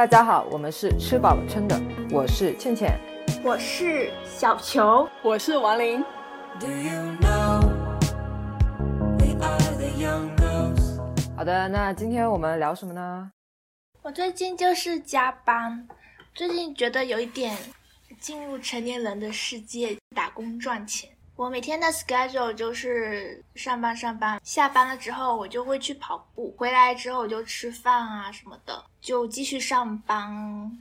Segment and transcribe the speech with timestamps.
[0.00, 1.78] 大家好，我们是吃饱了撑的，
[2.10, 2.98] 我是倩倩，
[3.44, 6.02] 我是小球，我是王琳。
[11.36, 13.30] 好的，那今天我们聊什么呢？
[14.00, 15.86] 我最近就是加班，
[16.34, 17.54] 最近觉得有一点
[18.18, 21.10] 进入成年人的世界，打工赚钱。
[21.40, 30.30] 我每天的 schedule 就是上班上班，下班了之后我就会去跑步，回来之后我就吃饭啊什么的，就继续上班，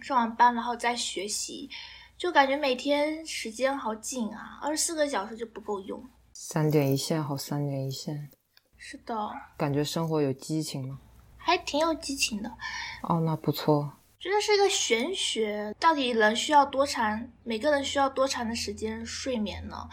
[0.02, 1.70] 上完班然后再学习，
[2.18, 6.04] 就感觉每天时间好紧啊，二十四个小时就不够用。
[6.34, 8.30] 三点一线，好三点一线。
[8.76, 9.16] 是的，
[9.56, 11.00] 感觉生活有激情吗？
[11.38, 12.50] 还挺有激情的。
[13.04, 13.94] 哦，那不错。
[14.20, 17.30] 觉得是一个玄学，到底人需要多长？
[17.46, 19.88] 每个人需要多长的时间睡眠呢？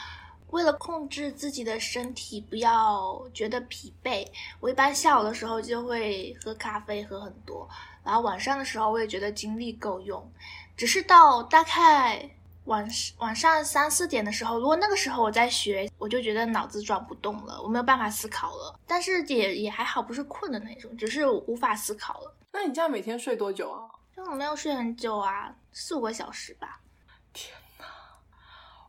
[0.50, 4.26] 为了控制自己的身体，不要觉得疲惫，
[4.60, 7.68] 我一般下午的时候就会喝咖啡，喝很多。
[8.04, 10.32] 然后晚上的时候，我也觉得精力够用。
[10.76, 12.30] 只是到大概
[12.64, 18.78] 晚晚上三四点的时候，如果那个时候我在学，我就觉得脑子转不动了，我没有办法思考了。
[18.86, 22.34] 但是也也还好，不是困的那种，只是无法思考了。
[22.52, 23.88] 那你这样每天睡多久啊？
[24.14, 26.80] 就我没有睡很久啊，四五个小时吧。
[27.32, 27.65] 天哪，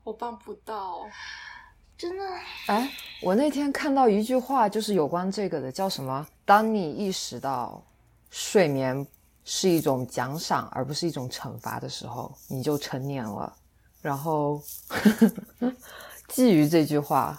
[0.07, 1.05] 我办不到。
[1.97, 2.23] 真的？
[2.67, 2.89] 哎，
[3.21, 6.25] 我那天看到一句话，就是有关这个的，叫什么？
[6.45, 7.83] 当你意识到
[8.29, 9.05] 睡眠
[9.43, 13.53] 是一种奖赏，而不是一种惩罚的时候，你就成年了。
[14.01, 14.61] 然后，
[16.29, 17.37] 基于这句话，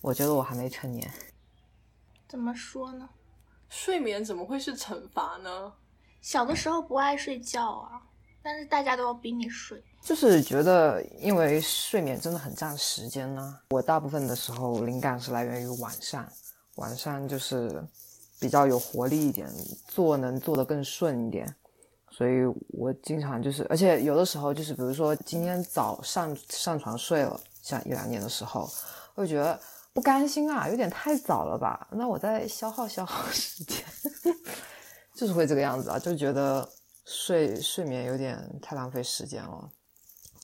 [0.00, 1.10] 我觉得我还没成年。
[2.28, 3.08] 怎么说呢？
[3.68, 5.72] 睡眠怎么会是惩罚呢？
[6.20, 8.00] 小的时候不爱睡觉啊，
[8.44, 9.82] 但是大家都要逼你睡。
[10.02, 13.58] 就是觉得，因为睡眠真的很占时间呢。
[13.70, 16.30] 我大部分的时候灵感是来源于晚上，
[16.74, 17.82] 晚上就是
[18.38, 19.48] 比较有活力一点，
[19.88, 21.52] 做能做得更顺一点。
[22.10, 28.70] 所以我经常就是，而且有的时候就是，比如说今天早上上床睡了，像一两点的时候，
[29.14, 29.58] 会觉得
[29.92, 31.88] 不甘心啊，有点太早了吧？
[31.90, 33.82] 那我再消耗消耗时间，
[35.16, 36.68] 就是会这个样子啊，就觉得
[37.04, 39.70] 睡睡眠有点太浪费时间了。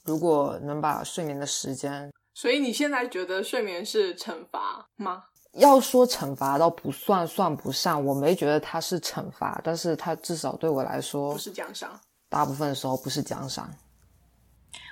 [0.04, 5.24] 如果能把睡眠的时间，所以你现在觉得睡眠是惩罚吗？
[5.54, 8.04] 要说惩罚倒不算，算不上。
[8.04, 12.00] 我没觉得它是惩罚，但是它至少对我来说不是奖赏。
[12.28, 13.68] 大部分时候不是奖赏。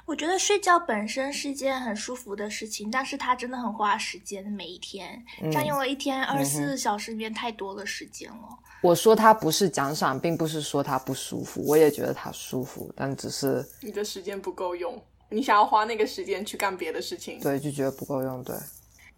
[0.09, 8.49] 我觉得睡觉本身是一件很舒服的事情，但是它真的很花时间，每一天占用了一天二十四小时里面太多的时间了。
[8.81, 14.99] 我说它不是奖赏，并不是说它不舒服，我也觉得它舒服，但只是你的时间不够用，
[15.29, 18.57] 你想要花那个时间去干别的事情，对，就觉得不够用，对，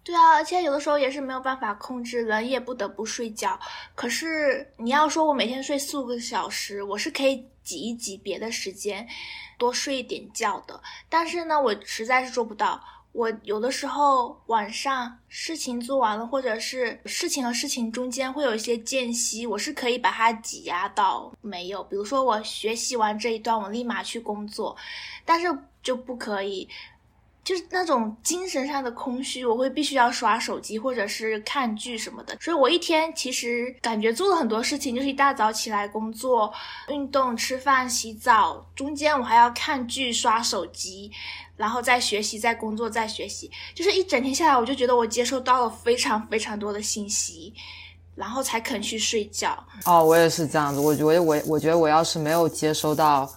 [0.03, 3.56] 对啊，而且有的时候也是没有办法控制，人也不得不睡觉。
[3.95, 9.06] 可是你要说我每天睡四五个小时，我是可以挤一挤别的时间，
[9.56, 10.82] 多睡一点觉的。
[11.08, 12.82] 但是呢，我实在是做不到。
[13.12, 21.84] 我有的时候晚上事情做完了，或者是事情和事情中间会有一些间隙，我是可以把它挤压到没有。
[21.84, 24.76] 比如说我学习完这一段，我立马去工作，
[25.25, 25.47] 但是
[25.81, 26.69] 就不可以，
[27.45, 32.37] 就是那种精神上的空虚，我会必须要刷手机或者是看剧什么的。
[32.41, 36.53] 所以我一天其实感觉做了很多事情，就是一大早起来工作、
[36.89, 41.11] 运动、吃饭、洗澡，中间我还要看剧、刷手机。
[41.56, 47.53] 然后再学习，再工作，再学习，就是一整天下来，我就觉得我接收到了非常非常多的信息，
[48.15, 49.62] 然后才肯去睡觉。
[49.84, 50.81] 哦，我也是这样子。
[50.81, 53.31] 我觉得我，我觉得我要是没有接收到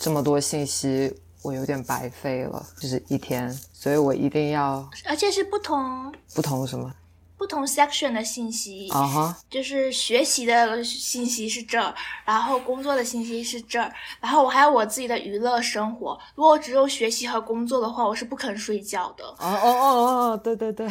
[0.00, 3.50] 这么多信息，我有点白费了，就是一天。
[3.72, 6.94] 所以我一定要，而且是不同不同什么。
[7.38, 11.94] 不同 section 的信息啊哈，就是学习的信息是这儿，
[12.26, 13.90] 然后工作的信息是这儿，
[14.20, 16.20] 然后我还有我自己的娱乐生活。
[16.34, 19.24] 如果只有学习和工作的话，我是不肯睡觉的。
[19.24, 20.86] 哦哦哦哦，对对对，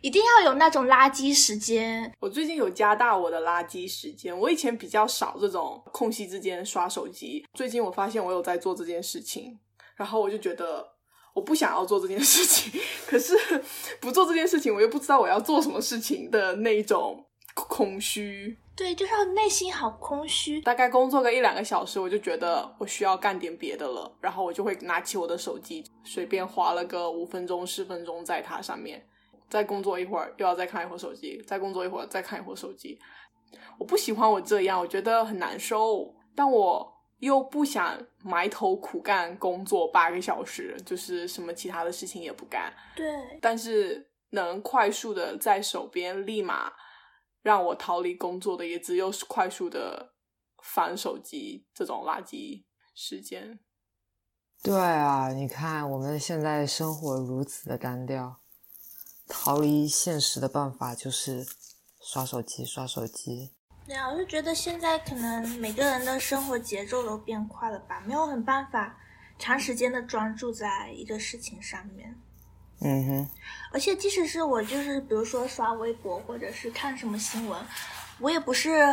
[0.00, 2.12] 一定要有那种垃圾时间。
[2.20, 9.58] 我最近有加大我的垃圾时间，我以前比较少这种空隙之间刷手机，最近我发现我有在做这件事情，
[10.00, 10.84] 然后我就觉得。
[11.32, 13.32] 我不想要做这件事情，可是
[14.00, 17.24] 不做这件事情，我又不知道我要做什么事情的那种
[17.54, 18.58] 空虚。
[18.74, 20.60] 对，就是内心好空虚。
[20.60, 29.00] 大概工作个一两个小时，我就觉得我需要干点别的了，然后我就会拿起我的手机，随便划了个五分钟、十分钟在它上面，
[29.48, 32.98] 再工作一会儿，又要再看一会儿手机，再工作一会儿，再看一会儿手机。
[33.78, 36.12] 我不喜欢我这样，我觉得很难受。
[36.34, 36.99] 但我。
[37.20, 42.72] 又不想埋头苦干工作八个小时，就是什么其他的事情也不干。
[42.96, 43.06] 对，
[43.40, 46.72] 但是能快速的在手边立马
[47.42, 50.14] 让我逃离工作的，也只有快速的
[50.62, 52.64] 翻手机这种垃圾
[52.94, 53.60] 时间。
[54.62, 58.40] 对啊，你看我们现在生活如此的单调，
[59.26, 61.46] 逃离现实的办法就是
[62.00, 63.52] 刷手机，刷手机。
[63.90, 68.96] 对啊，我就觉得现在可能每个人的生活节奏都变快了吧，没有很办法
[69.36, 72.16] 长时间的专注在一个事情上面。
[72.82, 73.28] 嗯哼，
[73.72, 77.60] 而且即使是我，就是比如说刷微博或者是看什么新闻，
[78.20, 78.86] 我也不是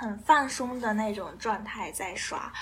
[0.00, 2.52] 很放松的那种状态在刷。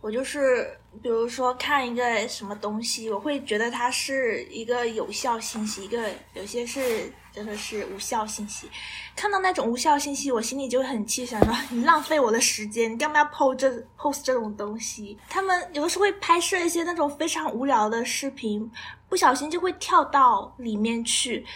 [0.00, 8.68] 我就是，比如说看一个什么东西，我会觉得它是一个有效信息，一个有些是真的是无效信息。
[9.16, 15.18] 看到那种无效信息，我心里就很气，想说你浪费我的时间，你干嘛要 post 这 post 这种东西？
[15.28, 18.70] 他们有的时候会拍摄一些那种非常无聊的视频，
[19.08, 21.46] 不小心就会跳到里面去。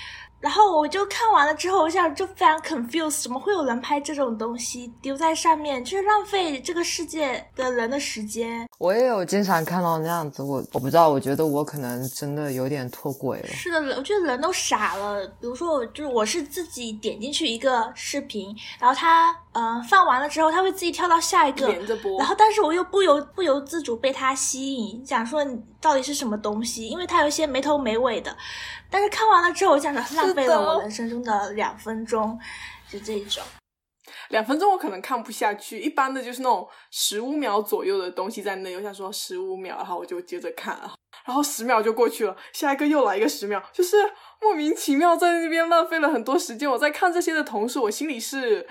[0.41, 8.67] 然后我就看完了之后，我想就非常 confused，怎么会有人拍这种东西丢在上面，就是浪费这个世界的人的时间。
[8.79, 13.49] 我也有经常看到那样子，我我不知道，我觉得我可能真的有点脱轨了。
[13.49, 15.27] 是的，我觉得人都傻了。
[15.41, 22.19] 比如说，我就是我是自己点进去一个视频，然后它嗯放完了之后，它会自己跳到下一个，连着播。
[22.19, 28.37] 然后但是我又不由不由自主被它吸引，想说你到底是什么东西，因为它有一些没头没尾的。
[28.91, 32.39] 但是看完了之后，我想着浪费了我人生中的两分钟，
[32.89, 33.43] 就这种。
[34.29, 40.77] 两分钟我可能看不下去，一般的就是那种十五秒左右的东西在那，我想说十五秒，然后我就接着看，
[41.25, 43.97] 然后十秒就过去了，下一个又来一个十秒，就是
[44.41, 46.69] 莫名其妙在那边浪费了很多时间。
[46.69, 48.67] 我在看这些的同时，我心里是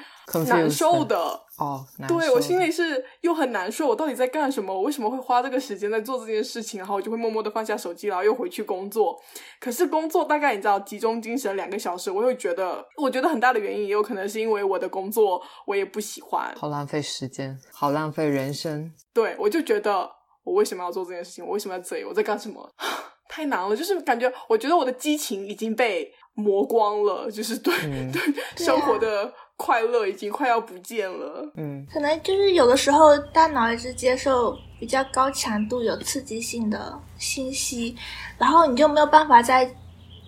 [0.48, 1.42] 难受的。
[1.58, 4.74] 哦，对我心里是又很难受，我到底在干什么？
[4.74, 6.78] 我为什么会花这个时间在做这件事情？
[6.80, 9.18] 然后我就会默默的放下手机，然后又回去工作。
[9.60, 18.92] 可是工作大概你知道，集中精神两个小时，我会觉得，我觉得很大的原因也有可能是因为我的工作我也不喜欢，好浪费时间，好浪费人生。
[19.14, 20.12] 对我就觉得，
[20.44, 21.46] 我为什么要做这件事情？
[21.46, 22.04] 我为什么要这里？
[22.04, 22.70] 我在干什么？
[23.30, 27.74] 太难了，就是感觉，我觉得我的激情已经被磨光了，就是对
[28.12, 29.34] 对生活的。
[29.58, 37.96] 快乐已经快要不见了，嗯，可能就是有的时候大脑一直接受比较高强度、有刺激性的信息，
[38.38, 39.74] 然后你就没有办法再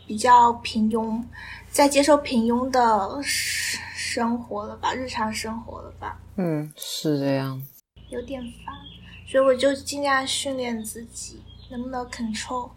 [0.08, 1.22] 比较平庸，
[1.70, 6.18] 再接受平庸的生活了吧，日常生活了吧？
[6.38, 7.62] 嗯，是这样，
[8.10, 8.74] 有点烦，
[9.30, 12.70] 所以我就尽量训练自己，能不能 control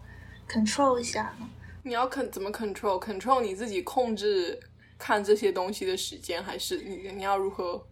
[0.49, 1.47] control 一下呢？
[1.83, 4.59] 你要 con 怎么 control control 你自己控制？
[5.01, 7.83] 看这些东西的时间，还是你你要如何？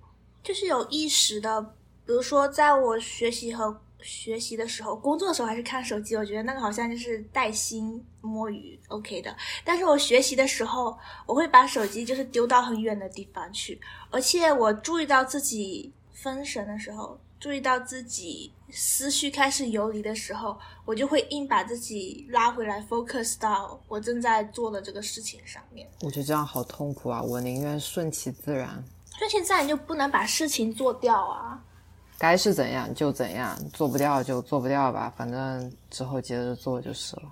[0.44, 1.60] 就是有意识的，
[2.06, 9.36] 比如说，在我学习和学习的时候，工作的时候还是看手机，我觉得那个好像就是带薪摸鱼，OK 的。
[9.66, 10.96] 但是我学习的时候，
[11.26, 17.20] 我会把手机就是丢到很远的地方去，而且我注意到自己分神的时候。
[17.40, 25.88] 注意到自己思绪开始游离的时候，我就会硬把自己拉回来，focus 到我正在做的这个事情上面。
[26.02, 27.22] 我觉得这样好痛苦啊！
[27.22, 28.84] 我宁愿顺其自然。
[29.18, 31.64] 顺其自然就不能把事情做掉啊！
[32.18, 37.24] 该是怎样就怎样，做不掉就做不掉吧，反正之后接着做就是了。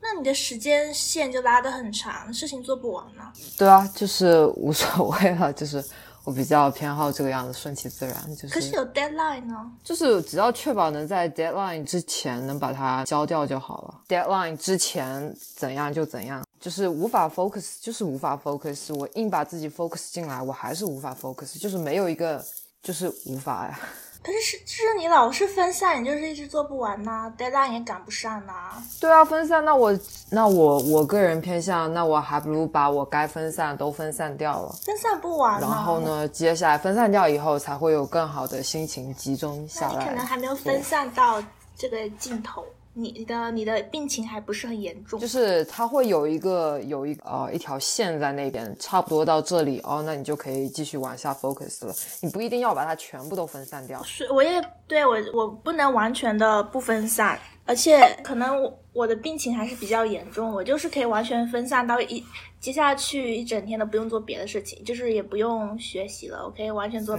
[0.00, 3.32] 那你的时间线就拉得很长，事情做不完呢？
[3.56, 5.82] 对啊，就是无所谓了，就是。
[6.26, 8.14] 我比较偏好这个样子，顺其自然。
[8.34, 9.70] 就是，可是有 deadline 呢。
[9.84, 14.00] 就是只要确保能在 deadline 之前能把它交掉就好了。
[14.08, 18.92] deadline 之前怎样就怎样，就是无法 focus，就是无法 focus。
[18.92, 22.44] 我硬把自己 focus 进来，我还是无法 focus，就是没有一个，
[22.82, 23.78] 就是无法呀。
[24.26, 28.72] 可是是，是你老是分散，你就是一直做不完呐，deadline 也赶不上呐。
[29.00, 29.96] 对啊，分散，那我
[30.30, 35.60] 那我我个人偏向，那我还不如把我该分散都分散掉了，分散不完。
[35.60, 40.00] 然后呢，接下来分散掉以后，才会有更好的心情集中下来。
[40.00, 41.40] 你可能还没有分散到
[41.78, 42.64] 这个尽头。
[42.98, 51.94] 你的你的病情还不是很严重，就是它会有一个有一呃一条线在那边，差不多到这里哦，那你就可以继续往下 focus 了。
[52.22, 54.02] 你不一定要把它全部都分散掉。
[54.02, 62.24] 是，我也对我我不能完全的不分散，而且可能我我的病情还是比较严重，我就是可以完全分散到一
[62.58, 67.18] 接下去一整天都不用做别的事情，就是也不用学习了，我可以完全做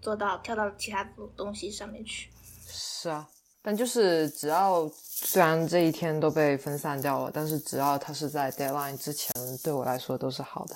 [0.00, 1.06] 做到跳到其他
[1.36, 2.30] 东西上面去。
[2.66, 3.28] 是啊。
[3.68, 9.30] 但就是只要虽然这一天都被分散掉了，但是只要它是在 deadline 之前，
[9.62, 10.74] 对我来说都是好的。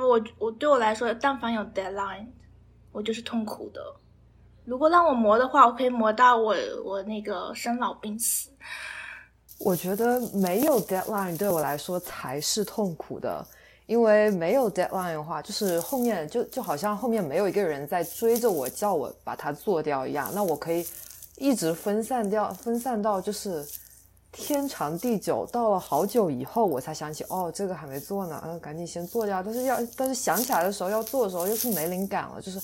[0.00, 2.24] 我我对我来说，但凡有 deadline，
[2.92, 3.80] 我就是痛苦的。
[4.64, 8.48] 如果让我磨的话，我可以磨到我我那个生老病死。
[9.58, 13.46] 我觉得没有 deadline 对我来说才是痛苦的，
[13.84, 20.86] 因为没有 deadline 的话，就是后面就就好像后面没有一个人在追着我叫我把它做掉一样，那我可以
[21.36, 23.66] 一直分散掉，分散到就是
[24.30, 29.42] 天长地久，到了好久以后我才想起，哦，这个还没做呢，嗯，赶紧先做掉。
[29.42, 32.58] 但是要但是想起来的时候要做的时候又是没灵感了，就是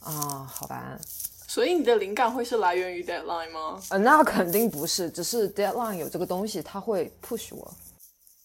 [0.00, 0.98] 啊，好吧。
[1.46, 3.80] 所以你的灵感会是来源于 deadline 吗？
[3.90, 7.72] 呃，那肯定不是，只是 deadline 有这个东西，它会 push 我。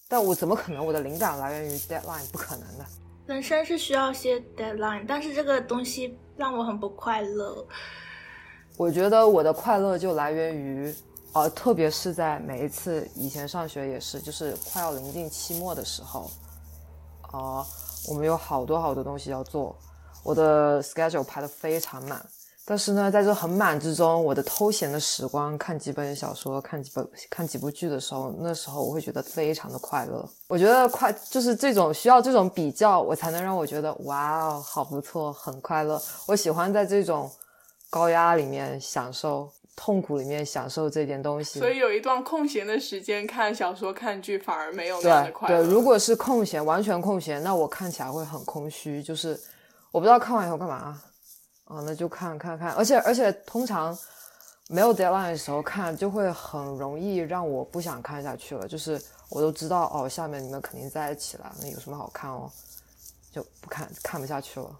[0.07, 2.23] 但我怎么可能我的灵感来源于 deadline？
[2.31, 2.85] 不可能的。
[3.25, 7.65] 人生是需要些 deadline，但是这个东西让我很不快乐。
[8.79, 10.95] 我觉得我的快乐就来源于，
[11.33, 16.31] 呃，特别是在每一次以前上学也是，就是快要临近期末的时候，
[17.23, 17.67] 啊，
[18.07, 19.75] 我们有好多好多东西要做，
[20.23, 22.25] 我的 schedule 排的非常满。
[22.63, 30.25] 但是呢，在这很满之中，我的偷闲的时光，看几本小说，看几本看几部剧的时候，那时候我会觉得非常的快乐。
[30.47, 36.01] 我觉得快就是这种需要这种比较，我才能让我觉得哇哦，好不错，很快乐。
[36.27, 37.29] 我喜欢在这种
[37.89, 41.59] 高压里面享受，痛苦里面享受这点东西。
[41.59, 45.63] 所以有一段空闲的时间看小说、看剧，反而没有那样的快乐。
[45.63, 49.39] 对，如果是空闲，完全空闲，那我看起来会很空虚，就是
[49.91, 51.01] 我不知道看完以后干嘛。
[51.65, 53.95] 啊，那就看看看，而且而且通常
[54.69, 58.67] 没有 deadline 的时候看，就会很容易让我不想看下去了。
[58.67, 62.51] 就是我都知道哦，下面你们肯定在一起了，那有什么好看哦？
[63.31, 64.75] 就不看看不下去了。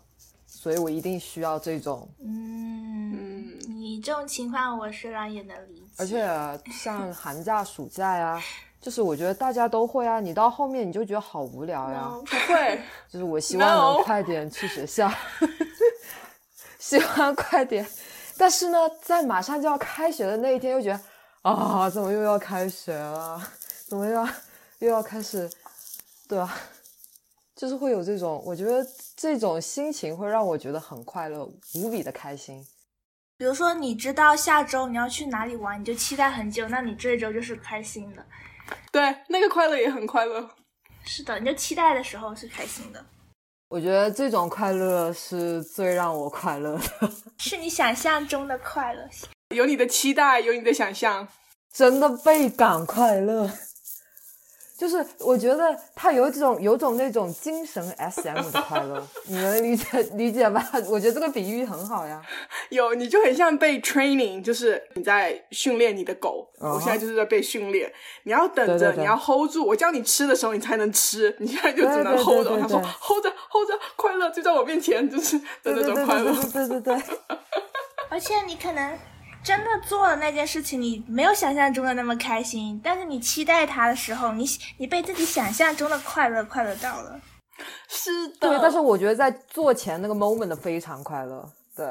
[0.62, 2.06] 所以我一定需要这种。
[2.22, 3.48] 嗯，
[3.80, 5.86] 你这种情况我虽然也能理解。
[5.96, 8.44] 而且像寒假、暑假呀，
[8.82, 10.20] 就是我觉得大家都会啊。
[10.20, 12.10] 你到后面你就觉得好无聊呀。
[12.10, 15.10] 不会， 就是我希望能快点去学校。
[16.78, 17.88] 希望快点，
[18.38, 21.00] 但是呢，在马上就要开学的那一天，又觉得
[21.50, 23.42] 啊，怎么又要开学了？
[23.88, 24.28] 怎么又要
[24.80, 25.50] 又要开始？
[26.28, 26.54] 对吧？
[27.60, 28.88] 就是会有这种，我觉得
[29.18, 31.44] 这种心情会让我觉得很快乐，
[31.76, 32.66] 无比的开心。
[33.38, 38.26] 比如说，你知道下周你要去哪里玩，你就期待很久，那你这一周就是开心的。
[38.94, 40.50] 对，那个快乐也很快乐。
[41.04, 43.06] 是的，你就期待的时候是开心的。
[43.68, 49.06] 我觉得这种快乐是最让我快乐的， 是你想象中的快乐，
[49.54, 51.28] 有你的期待，有你的想象，
[51.74, 53.52] 真的倍感快乐。
[54.80, 60.66] 就是我觉得他有这种有种那种精神 S M 的快乐， 你能理解理解吧？
[60.90, 62.22] 我觉得这个比喻很好呀。
[62.70, 66.50] 有，你就很像被 training，就是你在训练你的狗。
[66.60, 67.92] 我现在就是在被训练，
[68.24, 69.66] 你要等着，你要 hold 住。
[69.68, 71.36] 我叫你吃的时候，你才能吃。
[71.40, 72.58] 你现在就只能 hold 住。
[72.58, 76.34] 他说 hold 着 hold 着，快乐就在我面前，就是的那种快乐。
[76.54, 76.96] 对对对。
[78.10, 78.98] 而且你可能。
[79.44, 84.46] 真的做了那件事情，你没有想象中的那么开心，但是你期待它的时候，你
[84.78, 87.20] 你被自己想象中的快乐快乐到了。
[87.88, 91.50] 是的，对，但是我觉得在做前那个 moment 非常快乐。
[91.76, 91.86] 对，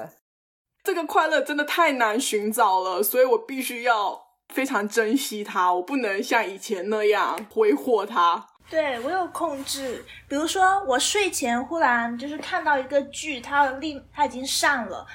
[0.85, 4.19] 这个快乐真的太难寻找了，所以我必须要
[4.55, 8.47] 非常珍惜它，我不能像以前那样挥霍它。
[8.70, 15.06] 对我有控制，比如说我睡前忽然就是看到一个剧，它立它已经上了。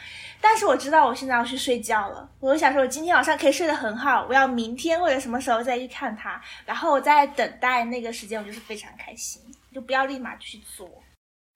[0.41, 9.41] 但是我知道我现在要去睡觉了，我就想说，我今天晚上可以睡得很好，我要明天或者什么时候再去看它，然后我在等待那个时间，我就是非常开心，
[9.71, 10.89] 就不要立马去做。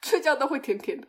[0.03, 1.07] 睡觉都会甜甜的。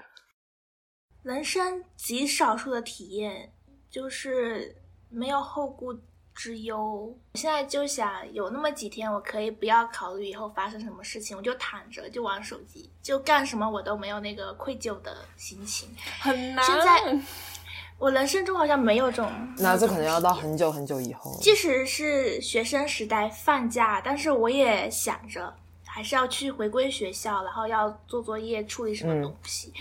[1.22, 3.52] 人生极少数的体验
[3.90, 4.74] 就是
[5.10, 5.92] 没有后顾
[6.38, 7.12] 之忧。
[7.34, 15.88] 现在就想有那么几天，我可以不要考虑以后发生什么事情，我就躺着就玩手机，就干什么我都没有那个愧疚的心情。
[16.20, 16.64] 很难。
[16.64, 17.20] 现在。
[17.98, 19.28] 我人生中好像没有这种，
[19.58, 21.36] 那这可能要到很久很久以后。
[21.40, 25.52] 即使是学生时代放假，但是我也想着
[25.84, 29.72] 还是要去回归学校，然后要做作业、处理什么东西。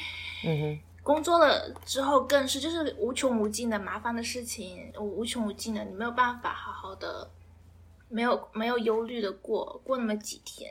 [0.44, 0.80] 嗯哼。
[1.08, 7.30] 工作了之后更是，就是无穷无尽的麻烦的事情，无穷无尽的，你没有办法好好的，
[8.10, 10.70] 没有没有忧虑的过过那么几天。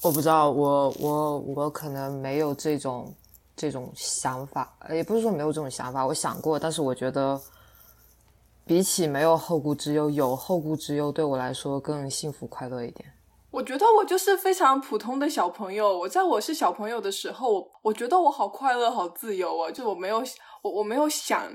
[0.00, 3.14] 我不知道，我我我可能没有这种。
[3.56, 7.40] 这种想法，也不是说没有这种想法，我想过，但是我觉得，
[8.66, 13.08] 比起没有后顾之忧，有后顾之忧对我来说更幸福快乐一点。
[13.54, 15.96] 我觉得我就是非常普通的小朋友。
[15.96, 19.70] 我在我是小朋友的时候，我我觉得我好快乐、好自由啊！
[19.70, 20.20] 就我没有
[20.60, 21.52] 我我没有想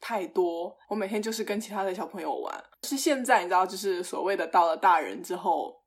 [0.00, 2.64] 太多，我每天就是跟其他的小朋友玩。
[2.82, 5.80] 是现在你知道，就是所谓的到了大人之后，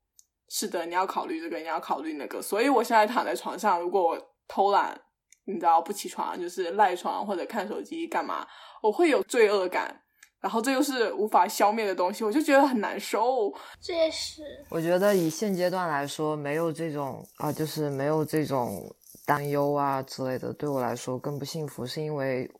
[0.48, 2.40] 是的，你要考虑这个，你要考虑那个。
[2.40, 4.18] 所以我现在躺在床上，如果我
[4.48, 4.98] 偷懒。
[5.44, 8.46] 你知道不起床就是赖床或者看手机干嘛？
[8.80, 10.01] 我会有罪恶感，
[10.42, 13.54] 然后这又是无法消灭的东西，我就觉得很难受。
[13.80, 18.92] 这也是我觉得以现阶段来说，没有这种啊，就是没有这种
[19.24, 22.50] 担忧啊之类的，对我来说更不幸福，是因为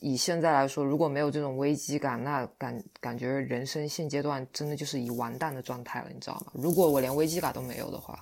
[0.00, 6.52] 以现在来说，如果没有这种危机感，那感感觉人生现阶段真的就是以完蛋的状态了，你知道吗？
[6.54, 8.18] 如果我连危机感都没有的话，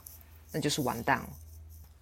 [0.53, 1.29] 那就是完蛋了。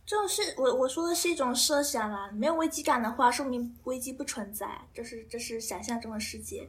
[0.05, 6.69] 这种是我我说的是一种设想啦，没有危机感的话，说明危机不存在，这是这是想象中的世界。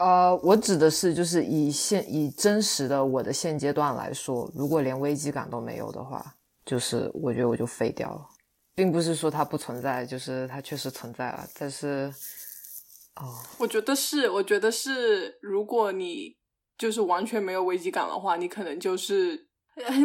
[0.00, 8.26] 呃，我指的是就是以现以真实的我的现阶段来说，如果连危机感都没有的话，就是我觉得我就废掉了，
[8.74, 12.10] 并不是说它不存在，就是它确实存在了，但是，
[13.16, 16.34] 哦，我觉得是，我觉得是，如果你
[16.78, 19.48] 就是完全没有危机感的话，你可能就是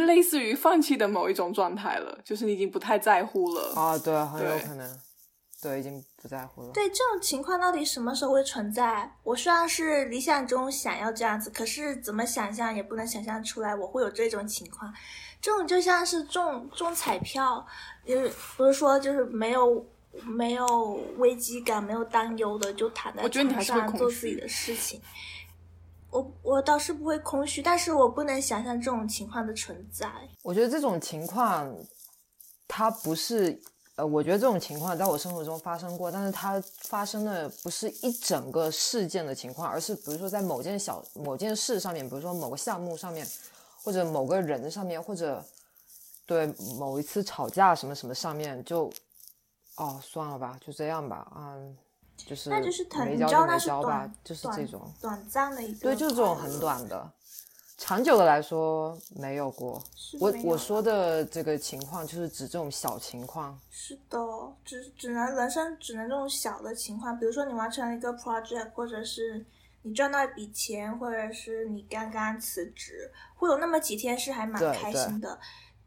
[0.06, 3.74] 类似于放弃的某一种状态了，就是你已经不太在乎了。
[3.76, 5.00] 啊，对，很有可能。
[5.62, 6.70] 对，已经不在乎了。
[6.74, 9.12] 对这种情况，到底什么时候会存在？
[9.24, 14.94] 我虽然是理想中想要这样子，可是怎么想象也不能想象出来我会有这种情况。
[15.42, 17.66] 这种就像是中中彩票，
[18.06, 19.84] 就是不是说就是没有
[20.24, 25.02] 没有危机感、没有担忧的，就躺在床上做自己的事情。
[26.12, 30.08] 我我倒是不会空虚，但是我不能想象这种情况的存在。
[30.44, 31.76] 我觉得这种情况，
[32.68, 33.60] 它不是。
[33.96, 43.26] 呃，我觉得这种情况在我生活中发生过，但是它发生的不是一整个事件的情况，而是比如说在某件小某件事上面，比如说某个项目上面，
[43.82, 45.42] 或者某个人上面，或者
[46.26, 46.46] 对
[46.78, 48.92] 某一次吵架什么什么上面，就
[49.76, 51.78] 哦算了吧，就这样吧，嗯，
[52.18, 57.10] 就是那就是没交就没交吧，就是这种短暂的一个对，就是这种很短的。
[57.78, 59.84] 长久的来说没有过，
[60.20, 63.60] 我我说的这个情况就是指这种小情况。
[63.70, 64.18] 是的，
[64.64, 69.46] 只只能人生只能这种小的情况，比如说你完成了一个 project，或者是
[69.82, 75.38] 你赚到一笔钱，或者是你刚刚辞职，会有那么几天是还蛮开心的。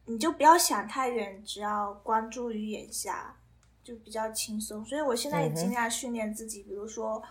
[0.05, 3.37] 你就不要想太远，只要关注于眼下，
[3.83, 4.85] 就比较轻松。
[4.85, 7.23] 所以我现在也尽量训练自己，比如说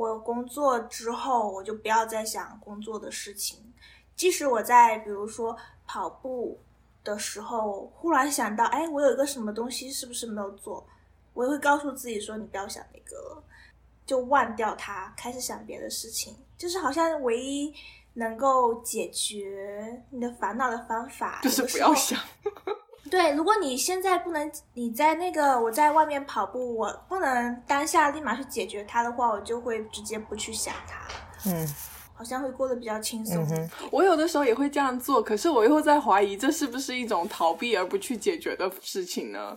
[0.00, 3.58] 我工作之后，我就不要再想工作的事情。
[4.16, 5.54] 即使我在比如说
[5.86, 6.58] 跑步
[7.04, 10.86] 的时候，忽然想到，哎，我有一个什么东西是不是没有做，
[11.34, 13.44] 我也会告诉自己说，你不要想那个了，
[14.06, 16.34] 就忘掉它，开始想别的事情。
[16.56, 17.70] 就是好像唯一
[18.14, 22.18] 能够解决你的烦恼的方法，就是不要想。
[23.10, 31.50] 对，如果你现在不能，你在那个我在外面跑步，我不能当下立马去解决它的话，我就会直接不去想它。
[31.50, 31.68] 嗯。
[32.12, 33.48] 好像会过得比较轻松。
[33.90, 39.56] 我有的时候也会这样做，可是我又在怀疑，这是不是一种逃避而不去解决的事情呢？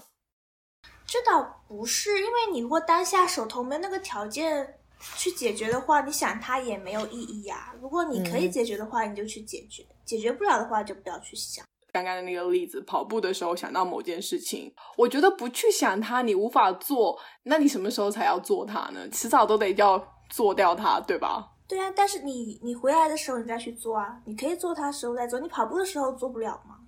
[1.06, 4.76] 这倒不是，因为你如果当下手头没那个条件
[5.18, 7.76] 去解决的话，你想它也没有意义呀。
[7.82, 11.66] 如果你可以解决的话，你就去解决；解决不了的话，就不要去想。
[11.94, 19.08] 刚刚的那个例子，跑步的时候想到某件事情，我觉得不去想它，你无法做，那你什么时候才要做它呢？
[19.10, 21.52] 迟早都得要做掉它，对吧？
[21.68, 26.80] 对啊，但是你你回来的时候你再去做啊，你可以做它时候再做，你跑步的时候做不了吗？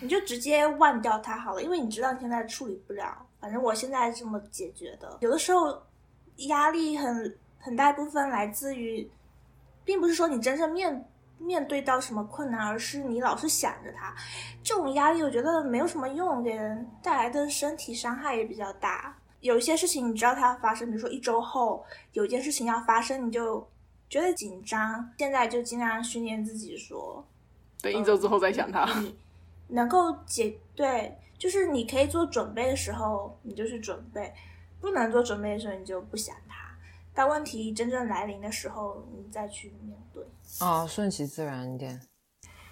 [0.00, 3.26] 你就直接忘掉它好了，因为你知道你现在处理不了。
[3.38, 5.18] 反正我现在这么解决的。
[5.20, 5.76] 有的时候
[6.48, 9.10] 压力很很大一部分来自于，
[9.84, 11.08] 并不是说你真正面
[11.44, 14.14] 面对到什么困难，而是你老是想着它。
[14.62, 19.16] 这种压力我觉得没有什么用，给人带来的身体伤害也比较大。
[19.40, 23.66] 有一些事情你知道它要发生，比如说一周后有一件事情要发生，你就。
[24.12, 27.26] 觉得紧张，现在就尽量训练自己说，
[27.80, 28.86] 等一周之后再想它。
[29.68, 34.30] 能够解对，就是你可以做准备的时候，你就去准备；
[34.82, 36.51] 不能做准备的时候，你就不想它。
[37.14, 40.24] 当问题真正来临的时候，你再去面对。
[40.58, 42.00] 啊，顺其自然一点，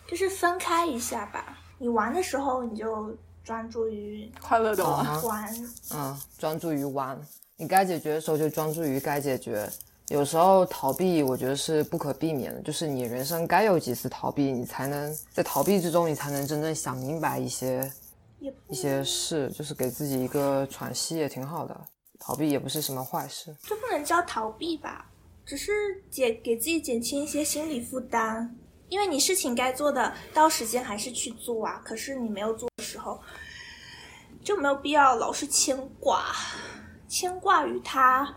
[0.09, 1.59] 就是分开一下吧。
[1.79, 5.25] 你玩的时候，你就专注于 快乐的玩。
[5.25, 7.21] 玩，嗯，专注于玩。
[7.57, 9.69] 你该解决的时候就专注于该解决。
[10.09, 12.61] 有时候逃避，我觉得是不可避免的。
[12.63, 17.93] 就是你人生该有几次逃避，你才能在逃避之中，你才能真正想明白一些
[18.69, 19.49] 一些事。
[19.51, 21.81] 就是给自己一个喘息也挺好的。
[22.21, 23.57] 逃避也不是什么坏事。
[23.65, 25.07] 这不能叫逃避吧？
[25.45, 25.73] 只是
[26.09, 28.55] 减给自己减轻一些心理负担。
[28.89, 31.81] 因为你事情该做的，到时间还是去做啊。
[31.85, 33.21] 可是你没有做的时候，
[34.45, 36.27] 就没有必要老是牵挂，
[37.09, 38.35] 牵挂于他。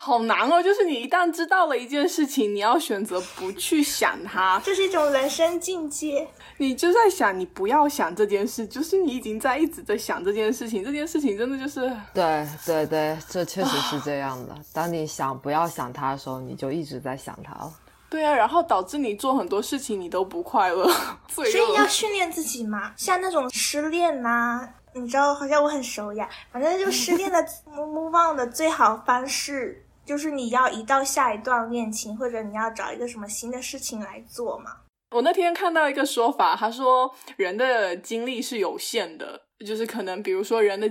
[0.00, 0.62] 好难哦！
[0.62, 6.28] 就是你一旦知道了一件事情，你要选择不去想它，这是一种人生境界。
[6.60, 10.84] 你就在想，你不要想这件事，就是你已经在一直在想这件事情。
[10.84, 11.80] 这件事情真的就是
[12.12, 14.54] 对对对，这确实是这样的。
[14.72, 17.72] 当你想不要想它的时候，你就一直在想它了。
[18.10, 20.90] 对啊，然后导致你做很多事情你都不快乐。
[21.30, 24.68] 所以你要训练自己嘛，像那种失恋呐。
[24.94, 26.28] 你知道，好像我很熟呀。
[26.50, 27.38] 反正就失恋的
[27.70, 34.72] move on 的最好方式，就是你要移到下一段恋情，或者你要找一个什么新的事情来做嘛。
[35.10, 40.88] 我那天看到一个说法，他说人的精力是有限的，就是可能比如说人的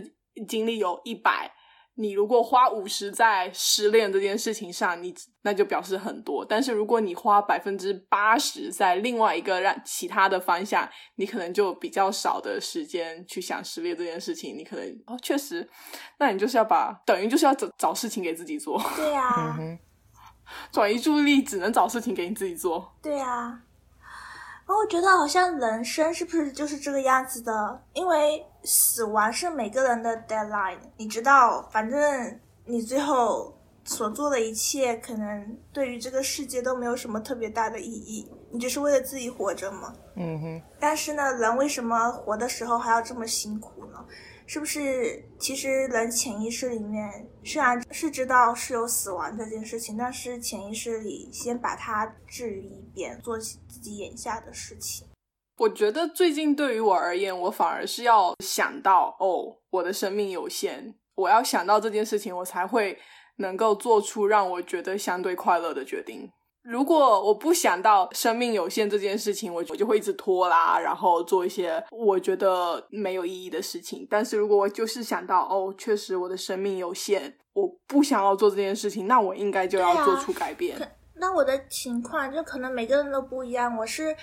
[0.47, 1.53] 精力有一百。
[1.99, 6.45] 你如果花五十在失恋这件事情上，你那就表示很多。
[6.45, 14.55] 但是如果你花百分之八十在另外一个让其他的方向，你可能就比较少的时间去想失恋这件事情。
[14.55, 15.67] 你可能哦，确实，
[16.19, 18.79] 那你就是要把等于就是要找找事情给自己做。
[18.95, 19.57] 对呀，
[20.71, 22.95] 转移注意力只能找事情给你自己做。
[23.01, 23.17] 对
[24.67, 24.75] 呀。
[24.75, 27.81] 我觉得好像人生是不是就是这个样子的？
[27.93, 33.53] 因为死亡是每个人的 deadline，你知道，反正你最后
[33.85, 39.93] 所做的一切，可能对于这个世界都没有什么特别大的意义，你只是为了自己活着嘛。
[40.15, 40.61] 嗯哼。
[40.79, 44.03] 但是呢，人为什么活的时候还要这么辛苦呢？
[44.47, 55.05] 是不是其实人潜意识里面虽然是知道是有死亡这件事情，但是潜意识里先把它置于一边，做自己眼下的事情。
[55.57, 62.97] 我觉得最近对于我而言，我反而是要想到哦，我的生命有限，我要想到这件事情，我才会
[63.37, 66.31] 能够做出让我觉得相对快乐的决定。
[66.69, 74.05] 如果我不想到生命有限这件事情，我我就会一直拖拉，然后做一些我觉得没有意义的事情。
[74.09, 80.77] 但是如果我就是想到，哦，确实我的生命有限，我不想要做这件事情，那我应该就要做出改变。
[81.13, 83.73] 那我的情况就可能每个人都不一样。
[83.77, 84.13] 我是，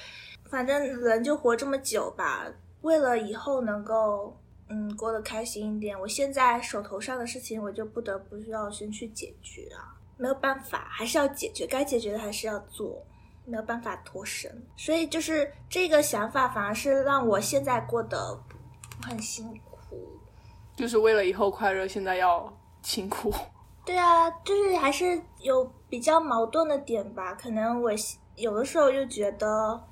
[0.50, 2.46] 反正人就活这么久吧，
[2.82, 4.36] 为了以后能够
[4.68, 9.96] 嗯过得开心一点，我现在手头上的事情，我就不得不需要先去解决啊。
[10.16, 13.02] 没有办法，还是要解决，该解决的还是要做，
[13.44, 14.50] 没有办法脱身。
[14.76, 18.38] 所以就是这个想法，反而是让我现在过得
[19.02, 20.20] 很辛苦，
[20.76, 23.32] 就是为了以后快乐，现在要辛苦。
[23.84, 27.34] 对啊，就是还是有比较矛盾的点吧。
[27.34, 27.90] 可能我
[28.36, 29.82] 有的时候又觉得。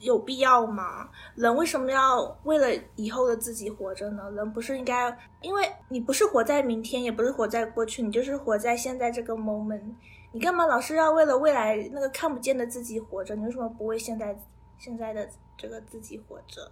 [0.00, 1.08] 有必要吗？
[1.34, 4.30] 人为什么要为了以后的自己活着呢？
[4.30, 9.82] 人不是应该，因为你不是活在明天，也不是活在过去，你就是活在现在这个 moment。
[10.30, 13.34] 你干嘛老是要为了未来那个看不见的自己活着？
[13.34, 14.38] 你为什么不为现在
[14.78, 16.70] 现在的这个自己活着？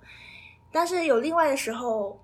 [0.70, 2.20] 但是有另外的时候，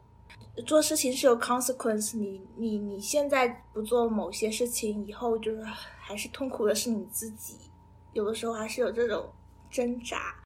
[0.67, 2.17] 做事情是有 consequence。
[2.17, 7.57] 你你你现在不做某些事情，以后就是还是痛苦的是你自己。
[8.13, 9.33] 有的时候还是有这种
[9.71, 10.42] 挣扎。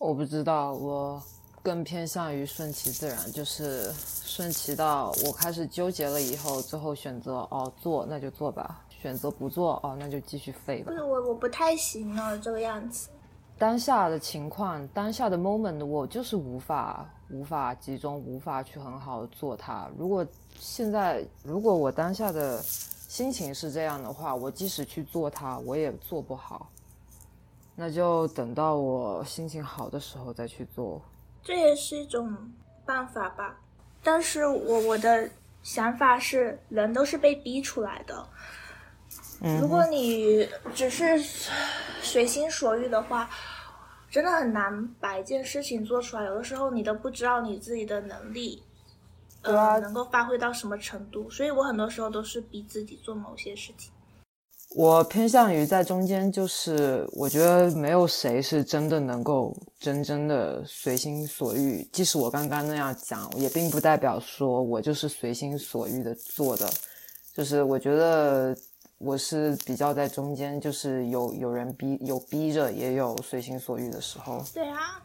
[0.00, 1.22] 我不知道，我
[1.62, 10.90] 更偏向于顺其自然，就是顺其到我开始纠结了以后，最后选择哦做那就做吧，选择不做哦那就继续废吧。
[10.90, 13.10] 不是我我不太行了这个样子。
[13.58, 19.86] 当下的情况，当下的 moment，我就是无法无法集中，无法去很好的做它。
[19.98, 20.26] 如果
[20.58, 26.70] 现在如果我当下的心情是这样的话，我即使去做它，我也做不好。
[27.80, 31.00] 那就等到我心情好的时候再去做，
[31.42, 32.52] 这也是一种
[32.84, 33.58] 办法吧。
[34.02, 35.30] 但是我我的
[35.62, 38.28] 想法是，人都是被逼出来的。
[39.58, 41.18] 如果你只是
[42.02, 43.30] 随心所欲的话，
[44.10, 46.24] 真的很难把一件事情做出来。
[46.24, 48.62] 有的时候你都不知道你自己的能力，
[49.40, 51.30] 呃，能够发挥到什么程度。
[51.30, 53.90] 所以我很多时候都是逼自己做某些事情。
[54.76, 61.82] 我偏向于在中间，就是我觉得没有谁是真的能够真正的随心所欲。
[61.92, 66.70] 即使我刚刚那样讲，也并不代表说我就是随心所欲的做的。
[67.34, 68.56] 就是我觉得
[68.98, 74.40] 我是比较在中间，就是有有人逼，有逼着，也有随心所欲的时候。
[74.54, 75.02] 对啊。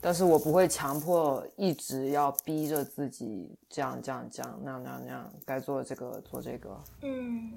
[0.00, 6.78] 但是我不会强迫一直要逼着自己这样这样这样那样那样那样，该做这个做这个。
[7.02, 7.50] 嗯。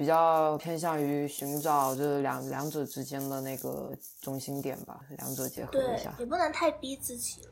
[0.00, 7.50] 比较偏向于寻找这两两者之间的那个中心点吧，两者结合一下，也不能太逼自己了，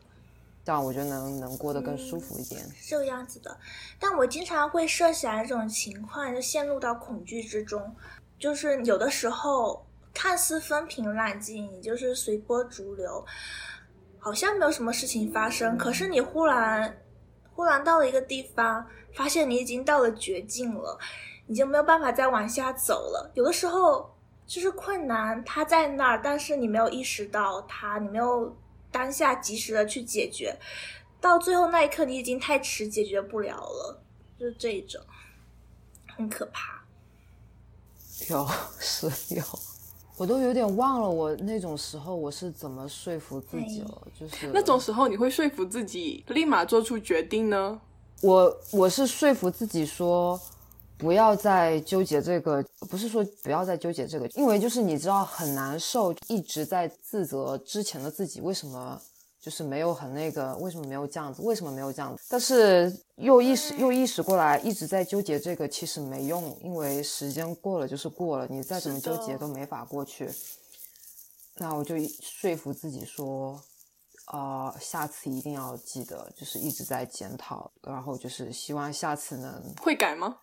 [0.64, 2.58] 这样我觉得能能过得更舒服一点。
[2.70, 3.54] 是这个样子的，
[4.00, 7.94] 但我经常会设想一种情况，就陷入到恐惧之中，
[8.38, 9.84] 就是有的时候
[10.14, 13.22] 看似风平浪静，你就是随波逐流，
[14.18, 16.96] 好像没有什么事情发生，可是你忽然
[17.54, 20.98] 忽然到了一个地方，发现你已经到了绝境了。
[21.48, 23.30] 你就没有办法再往下走了。
[23.34, 24.14] 有的时候
[24.46, 28.56] 就是困难，它在那儿，但是你没有意识到它，你没有
[28.92, 30.56] 当下及时的去解决，
[31.20, 34.00] 到最后那一刻你已经太迟，解决不了了，
[34.38, 35.00] 就是这一种，
[36.16, 36.82] 很可怕。
[38.30, 38.46] 有
[38.78, 39.42] 是有，
[40.16, 47.80] 我都有点忘了我那种时候我是怎么说服自己了，就是那种时候你会说服自己立马做出决定呢？
[48.20, 50.40] 我我是说服自己说，
[50.98, 59.00] 不要再纠结这个，不是说不要再纠结这个，因为就是你知道很难受，一直在自责之前的自己为什么
[59.40, 70.28] 就是没有很那个，为什么没有这样子，为什么没有这样子，但是又意识又意识过来，一直在纠结这个其实没用，因为时间过了就是过了，你再怎么纠结都没法过去。
[71.56, 73.60] 那我就说服自己说。
[74.30, 80.36] 呃，下次一定要记得，就是一直在检讨，然后就是希望下次能会改吗？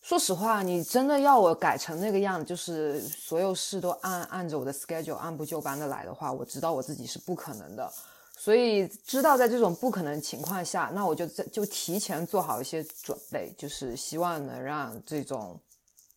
[0.00, 7.92] 说实话，你真的要我改成那个样，就是所有事都按按着我的 schedule 按部就班的来的话，我知道我自己是不可能的。
[8.38, 15.60] 所以知道在这种不可能情况下，那我就在就提前做好一些准备，就是希望能让这种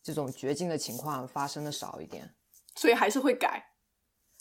[0.04, 2.30] 这种绝境的情况发生的少一点。
[2.76, 3.66] 所以还是会改。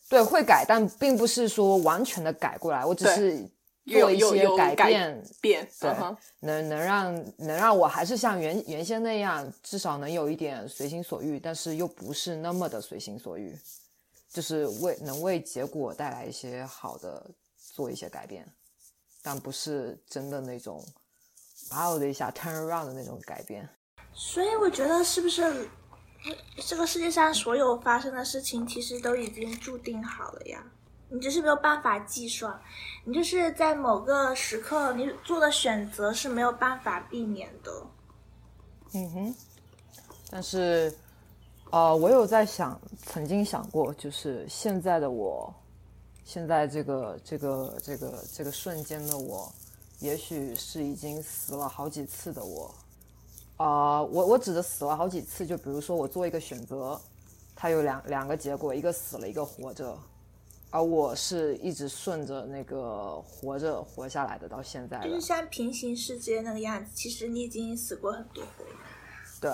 [0.09, 3.51] 对，会改，但并不是说完全的改过来，我只是
[3.91, 5.91] 做一些改变，变对，
[6.41, 13.59] 能能让能让我还是像原原先那样，至少能有一点随心所欲，但是又不是那么的随心所欲，
[14.31, 17.31] 就是为能为结果带来一些好的，
[17.75, 18.47] 做一些改变，
[19.23, 20.85] 但不是真的那种
[21.71, 23.69] 哇哦的一下 turn around 的那种改变。
[24.13, 25.69] 所以我觉得是不是？
[26.67, 30.63] 这个世界上所有发生的事情，其实都已经注定好了呀，
[31.11, 32.59] 你只是没有办法计算，
[33.05, 37.87] 你就是在某个时刻你做的选择是没有办法避免的。
[38.93, 39.35] 嗯哼，
[40.31, 40.93] 但是，
[41.71, 45.53] 呃，我有在想，曾经想过，就是现在的我，
[46.25, 49.53] 现在这个这个这个这个瞬间的我，
[49.99, 52.75] 也许是已经死了好几次的我。
[53.57, 57.01] 啊，我我指的死了好几次，就比如说我做一个选择，
[57.55, 59.99] 它有两两个结果，一个死了，一个活着，
[60.71, 68.65] 而我是一直顺着那个活着活下来的，到现在就是像平行世界那个样子，其实你已经死过很多回，
[69.41, 69.51] 对，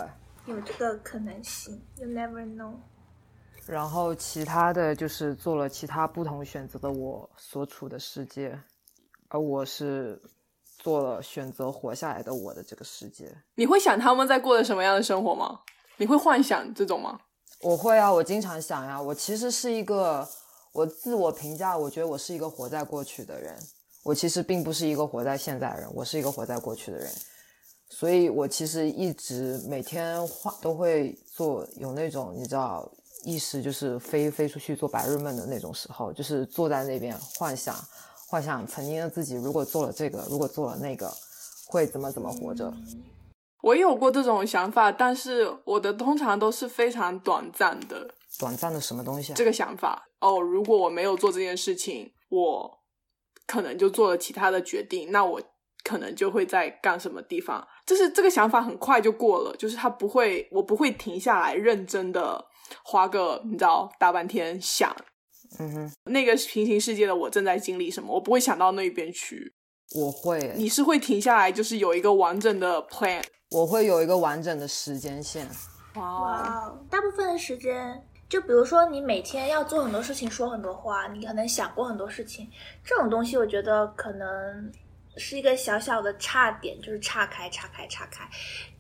[0.47, 2.75] 有这个可能性，You never know。
[3.67, 8.61] 然后其他的就是做了其他不同选择的我所处的世界，
[9.29, 10.23] 而我是。
[10.79, 15.63] 做了选择活下来的我的这个世界，你会想他们在过着什么样的生活吗？
[15.97, 17.19] 你会幻想这种吗？
[17.63, 19.01] 我会啊，我经常想呀。
[19.01, 20.29] 我其实是一个，
[20.77, 23.57] 我自我评价，我觉得我是一个活在过去的人。
[24.03, 27.11] 我其实并不是一个活在现在的人，我是一个活在过去的人。
[27.89, 32.87] 所以我其实一直每天幻都会做有那种你知道
[33.25, 37.75] 意识就是飞飞出去做白日梦的那种时候，就是坐在那边幻想。
[38.29, 41.11] 幻想曾经的自己，如果做了这个，如果做了那个，
[41.69, 42.71] 会怎么怎么活着？
[43.63, 48.11] 我有过这种想法，但是我的通常都是非常短暂的。
[48.39, 49.33] 短暂的什么东西？
[49.33, 52.79] 啊这个想法哦，如果我没有做这件事情，我
[53.47, 55.41] 可能就做了其他的决定，那我
[55.85, 57.67] 可能就会在干什么地方。
[57.87, 62.45] 就是这个想法很快就过了，就是他不会，我不会停下来认真的
[62.85, 64.95] 花个你知道大半天想。
[65.59, 68.13] 嗯哼，那个平行世界的我正在经历什么？
[68.13, 69.55] 我不会想到那边去。
[69.95, 73.23] 我会，你是会停下来，就是有一个完整的 plan。
[73.53, 75.49] 我会有一个完整的时间线。
[75.95, 82.51] 哇，大部分的时间，就比如说你每天要做很多事情，说很多话，你可能想过很多事情，
[82.85, 84.73] 这种东西我觉得可能
[85.17, 88.29] 是一个小小的差点，就是岔开、岔开、岔开。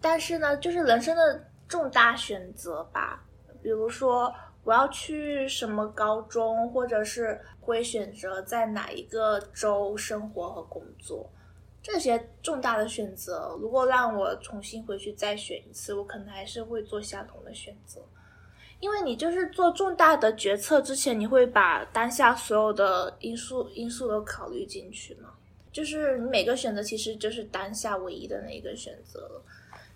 [0.00, 3.24] 但是呢，就是人生的重大选择吧，
[3.62, 4.32] 比如说。
[4.66, 11.30] 我要去什么高中，或者是会选择在哪一个州生活和工作，
[11.80, 18.00] 这些重大的选择，如果让我重新回去再选一次，我可能还是会做相同的选择，
[18.80, 25.30] 因为你就是做重大的决策之前，你会把当下所有的因素因素都考虑进去嘛，
[25.72, 29.42] 就是你每个选择其实就是当下唯一的那一个选择了。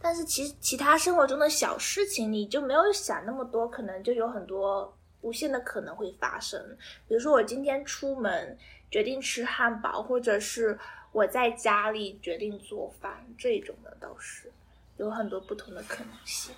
[0.03, 6.59] 但是其其他生活中的小事情，你就没有想那么多，可能就有很多无限的可能会发生。
[7.07, 8.57] 比如说，我今天出门
[8.91, 10.79] 决定吃汉堡，或者是
[11.13, 14.51] 我在家里决定做饭，这种的倒是
[14.97, 16.55] 有很多不同的可能性。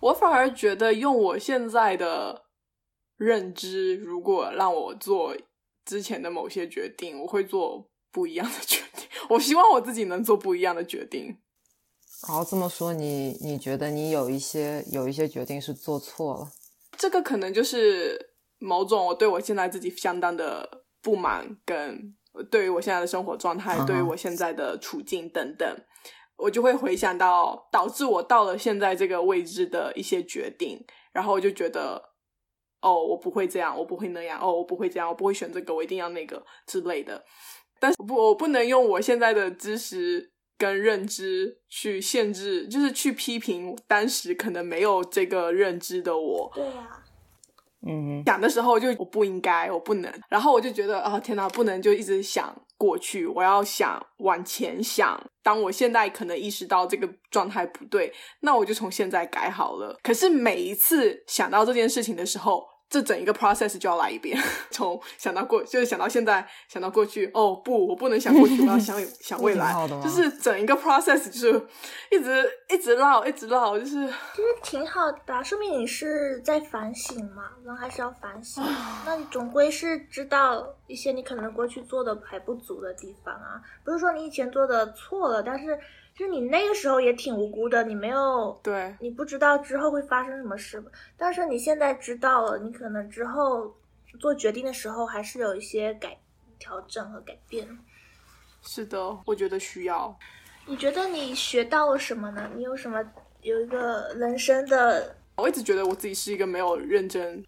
[0.00, 2.44] 我反而觉得，用我现在的
[3.16, 5.36] 认知，如果让我做
[5.84, 9.06] 之前的某些决定，我会做不一样的决定。
[9.28, 11.38] 我希望我自己能做不一样的决定。
[12.28, 16.50] 然后这么说，你你觉得你有一些有一些决定是做错了？
[16.96, 22.14] 这个可能就是某种我对我现在自己相当的不满，跟
[22.50, 25.84] 对于我现在的生活状态，对于我现在的处境等等，
[26.40, 32.02] 我就会回想到导致我到了现在这个位置的一些决定，然后我就觉得，
[32.80, 37.24] 哦，我不会这样，我不会那样，哦，我不会这样，我不会选这个，我一定要那个之类的。
[37.78, 46.50] 但是不，我不能用我现在的知识跟认知去限制，就是去批评当时可能没有这个认知的我。
[46.54, 47.02] 对呀、
[47.86, 55.22] 嗯想的时候就我不应该，我不能，然后我就觉得啊、天哪，不能就一直想过去，我要想往前想。
[55.42, 59.98] 当我现在可能意识到这个状态不对，那我就从现在改好了。
[60.02, 64.36] 可是每一次想到这件事情的时候，这整一个 process 就要来一遍，
[64.72, 67.30] 从想到过，就是想到现在，想到过去。
[67.32, 69.72] 哦不，我不能想过去，我要想 想未来。
[69.72, 71.66] 好的，就是整一个 process 就是
[72.10, 78.60] 一直一直绕，一直绕，就是其实挺好的啊，说明你是在反省嘛，人还是要反省。
[79.06, 85.78] 那你总归是知道一些你可能过去做的还不足的地方啊，不是说你以前做的错了，但是
[86.20, 90.84] 就是你那个时候也挺无辜的，你没有对你不知道之后会发生什么事，
[91.16, 93.74] 但是你现在知道了，你可能之后
[94.18, 96.14] 做决定的时候还是有一些改
[96.58, 97.66] 调整和改变。
[98.60, 100.14] 是的，我觉得需要。
[100.66, 102.50] 你觉得你学到了什么呢？
[102.54, 103.02] 你有什么
[103.40, 107.42] 有一个人生的我一直觉得我自己是一个没有认真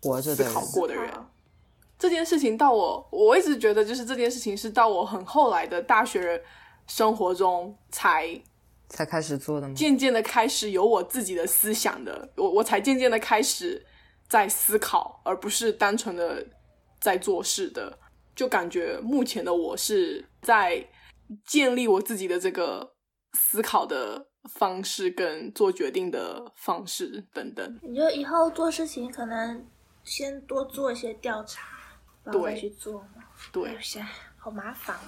[0.00, 1.10] 活着思考过的人。
[1.98, 6.40] 这件事情到我，我一直觉得就是这件事情是到我很后来的大学
[6.86, 8.40] 生活中才
[8.88, 9.74] 才开始做的吗？
[9.74, 13.84] 渐渐的开始有我自己的思想的，我我才渐渐的开始
[14.28, 16.46] 在思考，而不是单纯的
[17.00, 17.98] 在做事的。
[18.34, 20.86] 就感觉目前的我是在
[21.46, 22.92] 建立我自己的这个
[23.32, 27.80] 思考的方式跟做决定的方式等等。
[27.82, 29.66] 你就以后做事情可能
[30.04, 31.66] 先多做一些调查，
[32.24, 33.24] 然后再对去做嘛。
[33.50, 33.74] 对
[34.46, 35.02] 好麻烦啊。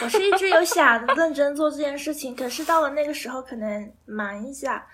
[0.00, 4.86] 我是一直有想认真做这件事情，可是到了那个时候可能忙一下，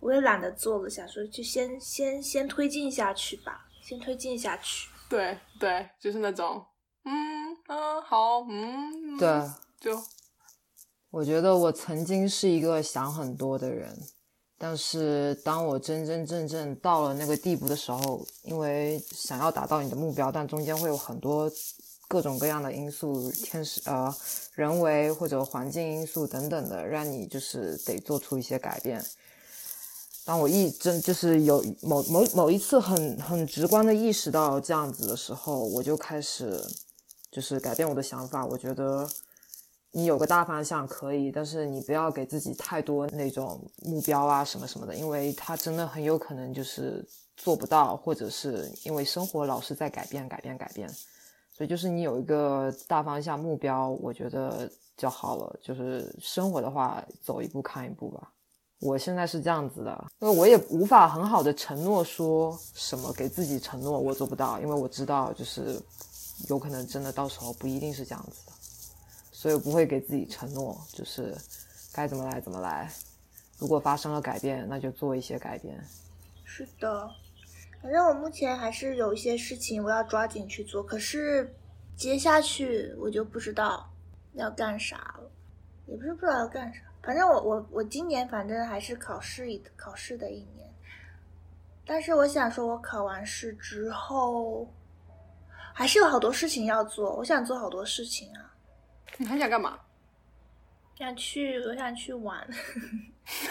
[0.00, 4.88] 我也懒得做了，想说就先先先推进下去吧，先推进下去。
[5.10, 6.64] 对对，就是那种，
[7.04, 9.28] 嗯嗯，好，嗯，对，
[9.78, 10.02] 就
[11.10, 13.94] 我觉得我曾经是一个想很多的人，
[14.56, 21.50] 但是当我真真正正到了那个地步的时候，因为想要达到你的目标，但中间会有很多
[22.10, 24.12] 各种各样的因素，天时呃
[24.54, 29.00] 人为或者环境因素等等的，让你就是得做出一些改变。
[30.24, 36.60] 当我一真就是有某某某一次很很直观的意识到这样子的时候，我就开始
[37.30, 38.44] 就是改变我的想法。
[38.44, 39.08] 我觉得
[39.92, 50.92] 你有个大方向可以，但是你不要给自己太多那种目标啊什么什么的，因为它真的很有可能就是做不到，或者是因为生活老是在改变、改变、改变。
[51.60, 55.60] 所以就是你有一个大方向目标，我觉得就好了。
[55.60, 58.32] 就是生活的话，走一步看一步吧。
[58.78, 65.78] 我现在是这样子的，因为我也无法很好的承诺说什么给自己承诺我做不到，因为我知道就是
[66.48, 68.52] 有可能真的到时候不一定是这样子的，
[69.30, 71.36] 所以我不会给自己承诺，就是
[71.92, 72.90] 该怎么来怎么来。
[73.58, 75.78] 如果发生了改变，那就做一些改变。
[76.42, 77.10] 是的，
[77.82, 81.54] 反正我目前还是有一些事情我要抓紧去做，可是
[81.96, 83.90] 接下去我就不知道
[84.34, 85.30] 要干啥了，
[85.86, 90.68] 也不是不知道要干啥，反正我我我今年反正还是考试一考试的一年，
[91.86, 94.70] 但是我想说，我考完试之后
[95.72, 98.54] 还是有好多事情要做，我想做好多事情啊，
[99.16, 99.78] 你还想干嘛？
[100.96, 102.46] 想去，我想去玩，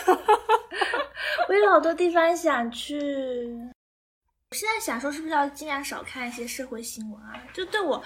[1.50, 3.70] 我有好多地方想去。
[4.52, 7.40] 我现在想说，是不是要尽量少看一些社会新闻啊？
[7.54, 8.04] 就对我，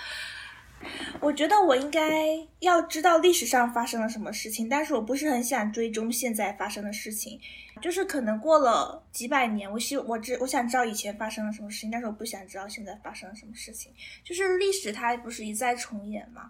[1.21, 2.27] 我觉得我应该
[2.59, 7.39] 要知道历史上发生了什么事情，但是我不是很想追踪现在发生的事情。
[7.81, 13.93] 就是可能过了几百年，我希我知我想知道以前发生了什么事情，但是我不想知道现在发生了什么事情。
[14.25, 16.49] 就是历史它不是一再重演吗？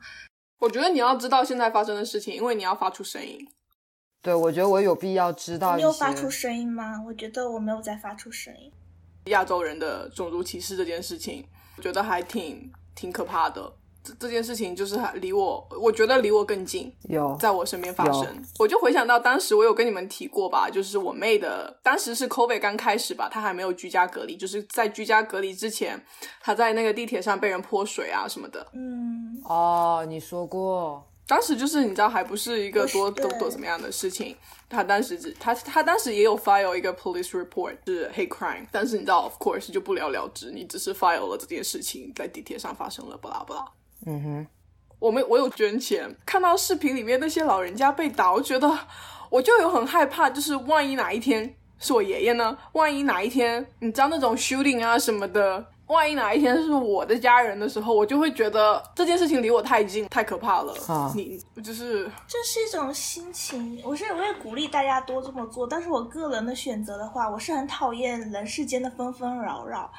[0.57, 3.47] 我觉得你要知道现在发生的事情，因为你要发出声音。
[4.24, 5.76] 对，我觉得我有必要知道。
[5.76, 7.03] 你有发出声音吗？
[7.05, 8.72] 我觉得我没有在发出声音。
[9.26, 11.45] 亚洲人的种族歧视这件事情，
[11.78, 13.74] 我觉得还挺挺可怕的。
[14.03, 18.28] 这这件事情就是还离我，我觉得离我更近，有在我身边发生。
[18.59, 26.05] 我就回想到当时我有跟你们提过吧，就是我妹的，当时是 COVID 刚开始吧，她还没有居家隔离，就是在居家隔离之前，
[26.41, 28.67] 她在那个地铁上被人泼水啊什么的。
[28.74, 34.36] 嗯，哦，你说过，当时就是你知道还不是一个多多多怎么样的事情，
[34.69, 43.65] 他当时只他他当时也有 file 一个 police report 是 hate crime，但是你知道 of course 就不了了之，你只是 file 了这件事情在地铁上发生了，不啦不啦。
[44.05, 44.47] 嗯哼，
[44.99, 48.69] 我没我有捐钱，看到视频里面那些老人家被打，我觉得
[49.31, 52.55] 我就有很害怕，就是万一哪一天是我爷爷呢？
[52.73, 60.73] 万一哪一天你知道那种 shooting 啊什么的，万一哪一天是我的家人的时候，我就会觉得这件事情离我太近，太可怕了。
[60.87, 69.89] 啊你就是这是一种心情，我是我也鼓励大家多这么做，但是我个人的选择的话，我是很讨厌人世间的纷纷扰扰。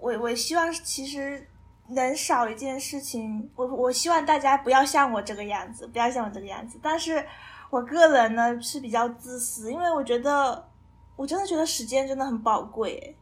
[0.00, 1.46] 我我希望其实
[1.88, 6.78] 能少一件事情，我我希望大家不要像我这个样子，不要像我这个样子。
[6.82, 7.24] 但是
[7.70, 10.68] 我个人呢是比较自私，因为我觉得
[11.16, 13.16] 我真的觉得时间真的很宝贵。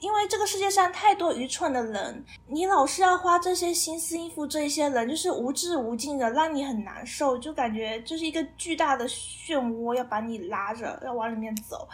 [0.00, 11.86] 因为这个世界上太多愚蠢的人，你老是要花这些心思应付这些人，就是无止无尽的，让你很难受，就感觉就是一个巨大的漩涡要把你拉着，要往里面走。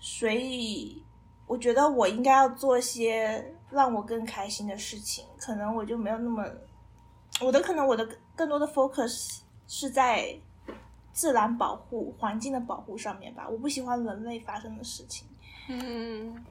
[0.00, 1.02] 所以
[1.46, 6.44] 我觉得我应该要做些让我更开心的事情，可能我就没有那么，
[7.40, 10.36] 我的可能我的更多的 focus 是在
[11.12, 13.48] 自然保护、环境的保护上面吧。
[13.48, 15.26] 我不喜欢人类发生的事情。
[15.68, 16.44] 嗯，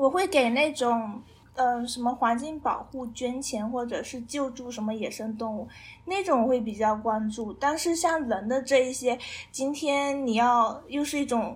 [0.00, 1.20] 我会给那种
[1.54, 5.68] 呃什么环境保护捐钱，或者是救助什么野生动物
[6.06, 7.52] 那种，会比较关注。
[7.52, 9.18] 但是像人的这一些，
[9.52, 11.54] 今天你要又是一种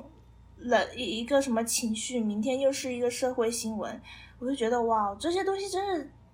[0.58, 3.98] 人一一个什么情绪，明天又是一个社会新闻，
[4.38, 5.82] 我就觉得哇，这些东西真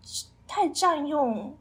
[0.02, 1.56] 是太占用，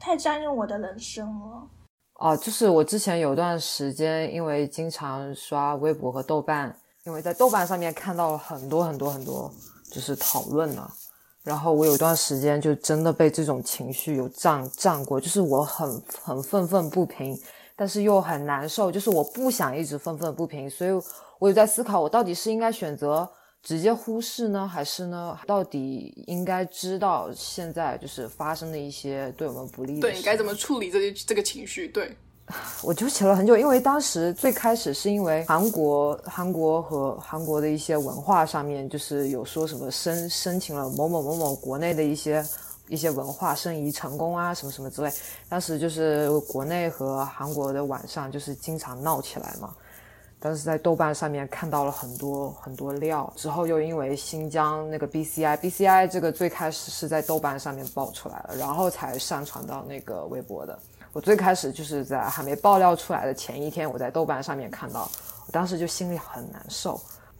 [0.00, 1.68] 太占用我的人生了。
[2.14, 9.48] 哦，就是我之前有段时间，因为经常刷微博和豆瓣，因为在豆瓣上面看到了很多很多很多
[9.92, 10.90] 就是讨论呢，
[11.44, 17.38] 然后我有一段时间就真的被这种情绪有占占过，就是我很很愤愤不平，
[17.76, 20.90] 但是又很难受，就是我不想一直愤愤不平，所以
[21.38, 23.28] 我有在思考，我到底是应该选择
[23.62, 31.86] 直接忽视呢，还是呢，到底应该知道现在就是发生的一些对我们不利的对，该怎么处理这些这个情绪？
[31.88, 32.16] 对，
[32.82, 42.44] 我纠结了很久，因为当时最开始是因为韩国、韩国和韩国的一些文化上面，就是有说什么申申请了某某某某国内的一些
[42.88, 45.10] 一些文化申遗成功啊，什么什么之类。
[45.48, 49.70] 当时就是国内和韩国的晚上就是经常闹起来嘛。
[50.40, 60.76] 当时在豆瓣上面看到了很多很多料，之后又因为新疆那个 BCI，BCI 这个最开始是在豆瓣上面爆出来了，然后才上传到那个微博的。
[61.12, 65.10] 我最开始就是在还没爆料出来的前一天，我在豆瓣上面看到，
[65.46, 66.98] 我当时就心里很难受，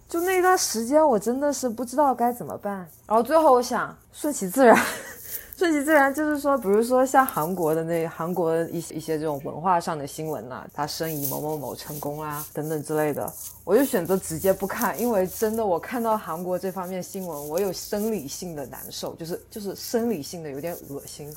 [0.09, 2.87] 就那段时间我真的是不知道该怎么办。
[3.07, 4.79] 然后最后我想顺其自然，
[5.57, 13.33] 顺其自然就是说，比如说像韩国的那韩国的一些一些这种文化上的新闻呐、他申遗某某某成功啦等等之类的，
[13.65, 21.35] 我就选择直接不看，因为真的我看到韩国这方面新闻，我有生理性的难受，就是就是生理性的有点恶心。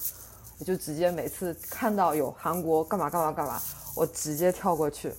[0.59, 3.61] 我就直接每次看到有韩国干嘛干嘛干嘛，
[3.95, 5.13] 我直接跳过去。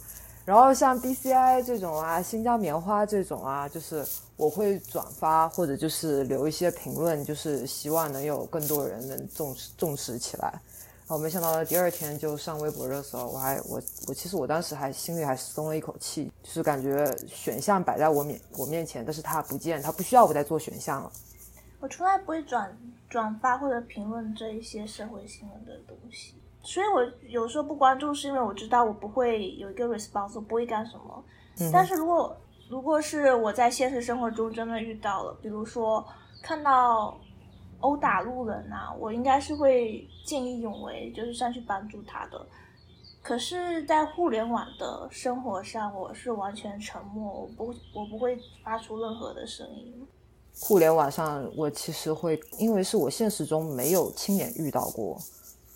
[0.44, 4.06] 然后像 BCI 这种啊，新疆棉花这种啊，就是
[4.36, 10.48] 我会转发或者就是留一些评论，就是希望能有更多人能重视重视起来。
[11.08, 21.12] 然后没想到第二天就上微博热搜，我还我我其实我当时还心里还松了一口气，就是感觉选项摆在我面我面前，但是他不见，他不需要我再做选项了。
[21.80, 22.76] 我从来不会转
[23.08, 31.24] 转发或者评论这一些社会新闻的东西，所以我有时候不关注，是因为我知道我不会有一个 response，我不会干什么。
[31.72, 32.36] 但是如果
[32.68, 36.04] 如果是我在现实生活中真的遇到了，比如说
[36.42, 37.16] 看到
[37.80, 42.44] 殴打路人啊，我应该是会见义勇为，就是上去帮助他的。
[43.22, 50.06] 可是，在互联网的生活上，我是完全沉默，我不我不会发出任何的声音。
[50.58, 55.20] 互联网上，我其实会，因为是我现实中没有亲眼遇到过，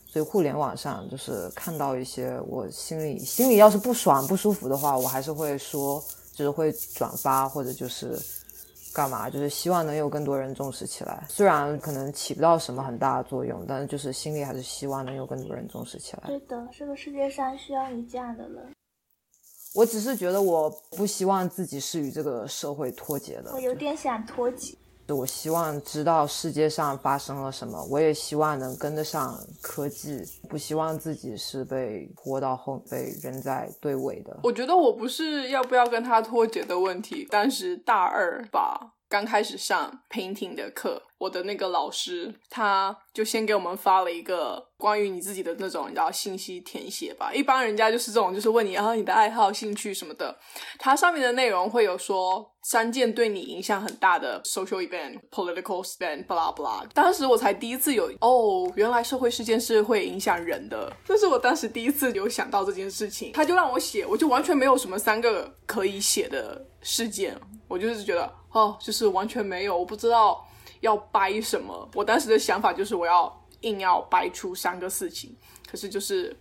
[0.06, 6.02] 所以互联网上就是看到一些我心里心里要是不爽不舒服的话，我还是会说，
[6.32, 8.18] 就是会转发或者就是
[8.92, 11.24] 干嘛，就是希望能有更多人重视起来。
[11.28, 16.22] 虽然可能起不到什么很大的作用，但是就是心里还是希望能有更多人重视起来。
[16.26, 18.74] 对的，这个世界上需要你这样的人。
[19.74, 23.52] 我只是觉得我不希望自己是与这个社会脱节的。
[23.52, 24.74] 我有点想脱节。
[25.08, 34.38] 我希望知道世界上发生了什么，我也希望能跟得上科技，不希望自己是被拖到后被扔在队尾的。
[34.44, 47.34] 我觉得我不是要不要跟他脱节的问题，但是大二吧，刚开始上 painting 的课，我的那个老师，他就先给我们发了一个关于你自己的那种，你知道信息填写吧。
[47.34, 50.38] 一般人家就是这种，就是问你啊你的爱好、兴趣什么的。
[50.78, 56.86] 它上面的内容会有说三件对你影响很大的 social event、political event，巴拉巴拉。
[56.94, 63.32] 当时我才第一次有哦，原来社会事件是会影响人的，这是我当时第一次有想到这件事情。
[63.32, 67.36] 他就让我写，我就完全没有什么三个可以写的事件，
[67.66, 70.46] 我就是觉得哦，就是完全没有，我不知道。
[70.80, 71.86] 要掰什么？
[71.94, 75.36] 我当时的想法就是我要硬要掰出三个事情，
[75.70, 76.34] 可是就是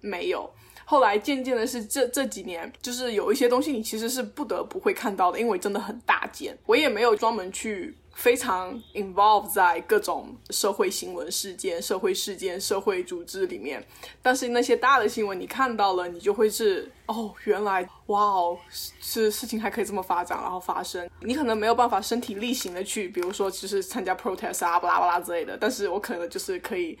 [0.00, 0.48] 没有。
[0.84, 6.56] 后来渐渐的是这这几年，就是有一些东西你其实是不得不会看到的，因为真的很大件。
[6.64, 7.96] 我也没有专门去。
[8.14, 13.84] 非常 involve 在各种社会新闻事件、社会事件、社会组织里面，
[14.20, 21.08] 但是那些大的新闻你看到了，你就会是哦，原来哇哦，是事情还可以这么发展，然后发生。
[21.20, 26.98] 你可能没有办法身体力行的去，比如说就是参加 protest 啊，巴拉巴拉之类的，但是我可能就是可以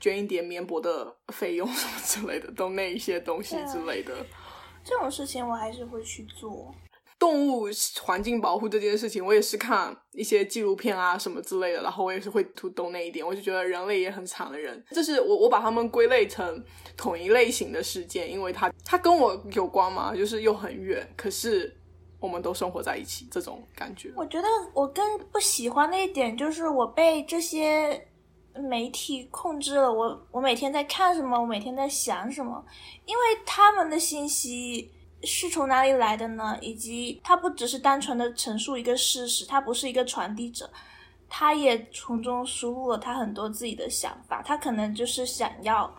[0.00, 4.14] 捐一点绵薄的费用什么之类的，都那一些东西之类的。
[4.82, 6.74] 这种事情我还是会去做。
[7.18, 7.66] 动物
[8.02, 14.84] 环境保护这件事情，我也是看一些纪录片啊什么之类的，然后我也是会读懂那一点，我就觉得人类也很惨的人。
[14.90, 16.62] 这是我我把它们归类成
[16.94, 21.74] 同一类型的事件，因为它它跟我有关嘛，就是又很远，可是
[22.20, 24.12] 我们都生活在一起，这种感觉。
[24.14, 28.08] 我觉得我更不喜欢的一点就是我被这些
[28.68, 32.62] 媒体控制了，我我每天在看什么，我每天在想什么，
[33.06, 34.92] 因为他们的信息。
[35.26, 36.56] 是从哪里来的呢？
[36.62, 40.70] 以及他不只是单纯的陈述一个事实，他不是一个传递者，
[41.28, 44.40] 他也从中输入了他很多自己的想法。
[44.42, 45.92] 他可能就是想要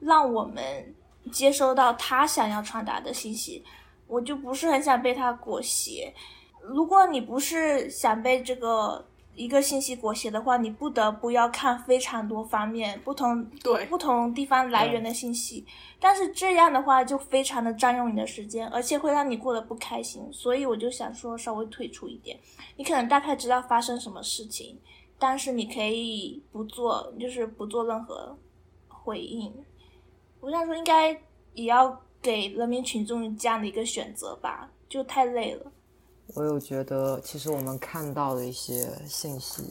[0.00, 0.94] 让我们
[1.30, 3.64] 接收到他想要传达的信息。
[4.08, 6.12] 我就不是很想被他裹挟。
[6.60, 9.06] 如果你不是想被这个。
[9.34, 15.64] 一个信息裹挟的话，你不得不要看非常多方面不同对不同地方来源的信息，
[15.98, 20.22] 但是这样的话就非常的占用你的时间，而且会让你过得不开心。
[20.30, 22.38] 所以我就想说稍微退出一点，
[22.76, 24.78] 你可能大概知道发生什么事情，
[25.18, 28.36] 但是你可以不做，就是不做任何
[28.88, 29.50] 回应。
[30.40, 31.10] 我想说应该
[31.54, 35.72] 也要给人民群众这样的一个选择吧，就太累了。
[36.34, 39.62] 我有觉得，其实我们看到的一些信息，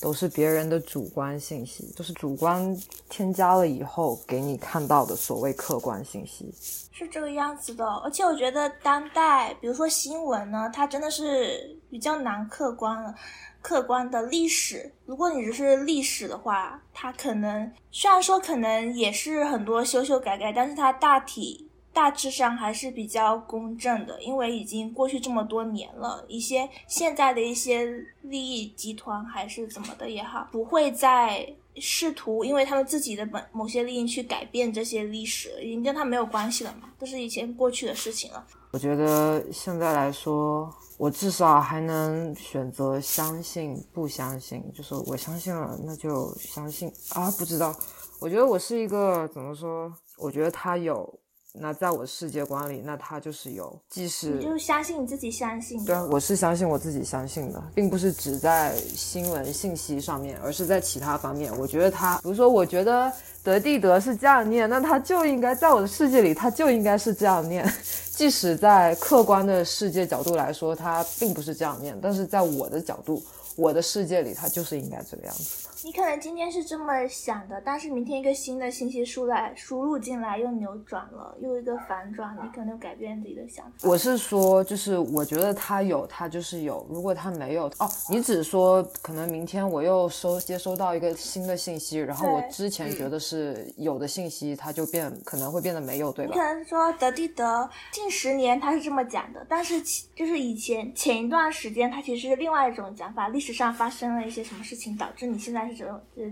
[0.00, 2.76] 都是别人的主观信息，都是主观
[3.08, 6.52] 添加了以后给你看到的所谓客观信息，
[6.90, 7.86] 是这个样子的。
[7.86, 13.14] 而且我觉得当代，比如说新闻呢，它真的是比较难客观了。
[13.62, 21.63] 客观的历史，如果你只是历史的话，它可能虽然说可能也是很多修修改改，但是它大体。
[21.94, 27.86] 大致上还是比较公正的，因为已经过去这么多年了，一些现在的一些
[28.22, 38.44] 利益集团还是怎么的也好，不会再试图因为他们自己的本某些利益去改变这些历史，已经跟他没有关系了嘛，都是以前过去的事情了。
[38.72, 40.68] 我觉得现在来说，
[40.98, 47.72] 我至少还能选择相信不相信，就是我相信了，那就相信啊，不知道。
[48.20, 49.94] 我觉得我是一个怎么说？
[50.18, 51.20] 我觉得他有。
[51.56, 55.84] 那在我世界观里，那他就是有，即使你就相信你自己相信。
[55.84, 61.56] 对，我是相信我自己相信的，并不是只在新闻信息上面，而是在其他方面。
[61.56, 67.64] 我觉得他，比如说，我觉得德地德是这样念，那他就应该在我的世界里，他就应该是这样念。
[68.10, 73.22] 即使在客观的世界角度来说，他并不是这样念，但是在我的角度。
[73.56, 75.70] 我的世界里，他就是应该这个样子的。
[75.84, 83.86] 你可能今天是这么想的，但是明天一个新的信息输来输入进来，又扭转了，又一个反转，你可能改变自己的想法。
[83.86, 86.86] 我是说，就是我觉得他有，他就是有。
[86.88, 96.32] 如果他没有，哦，你只说可能明天我又收接收到一个新的信息，然后我之前觉得是有的信息，它就变可能会变得没有，对吧？
[96.34, 99.78] 你可能说德地德近十年他是这么讲的，但是
[100.14, 103.28] 就是以前前一段时间，他其实是另外一种讲法。
[103.28, 105.86] 历史上发生了一些什么事情，导致你现在是是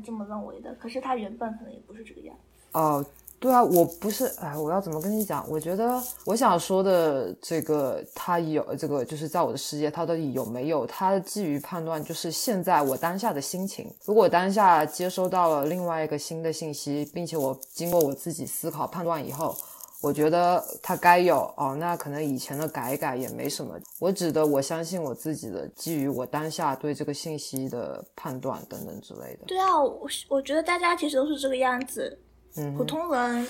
[0.04, 0.74] 这么认为的？
[0.74, 2.78] 可是他原本可能也不是这个样子。
[2.78, 3.04] 哦，
[3.38, 5.44] 对啊，我不是，哎，我要怎么跟你讲？
[5.50, 10.86] 我觉得我想说的这个，他有这个，就是在我的世界，他到底有没有？
[10.86, 13.92] 他基于判断，就是现在我当下的心情。
[14.04, 19.54] 如果当下接收到了另外一个新的信息，并且我经过我自己思考判断以后。
[20.02, 23.78] 我觉得他该有哦，那可能以前的改改也没什么。
[24.00, 29.44] 我指的，我相信我自己的，基于我当下对这个信息的判断等等之类的。
[29.46, 32.18] 对啊，我我觉得大家其实都是这个样子。
[32.56, 33.46] 嗯，普通人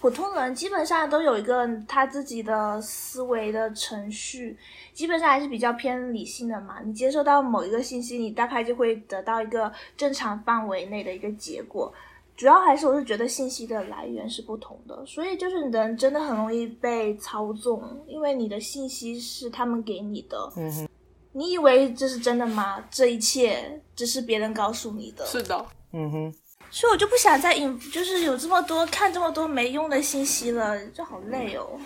[0.00, 4.58] 普通人基本上都有一个他自己的思维的程序，
[4.94, 6.80] 基本上还是比较偏理性的嘛。
[6.82, 11.92] 你接受到某一个信息，你大概就会得到一个正常范围内的一个结果。
[12.40, 20.50] 主要还是我是觉得信息的来源是不同的，所以就是人真的很容易被操纵，因为你的信息是他们给你的。
[20.56, 20.88] 嗯哼，
[21.32, 22.82] 你以为这是真的吗？
[22.90, 25.26] 这一切只是别人告诉你的。
[25.26, 26.34] 是的，嗯哼。
[26.70, 31.78] 所以我就不想再引，就是有这么多看这么多没用的信息了，就好累哦。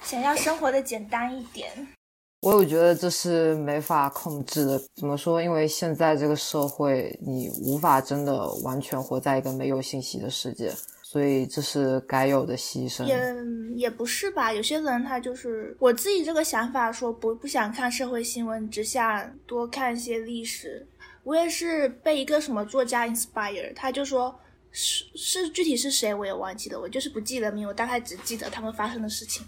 [0.00, 1.86] 想要生活的简单一点。
[2.40, 4.80] 我有觉得这是没法控制的。
[4.94, 5.42] 怎么说？
[5.42, 10.72] 因为现在这个社会，你无法真的完全活在一个没有信息的世界，
[11.02, 13.04] 所以这是该有的牺牲。
[13.04, 13.34] 也
[13.76, 14.52] 也不是吧？
[14.52, 20.86] 有些人他就是我自己这个想法，说不不想看社会新闻，只想多看一些历史。
[21.24, 24.34] 我也是被一个什么作家 inspire，他就说
[24.70, 29.44] 是是具体是谁我也忘记了，我就是不记得名，我大概只记得他们发生的事情。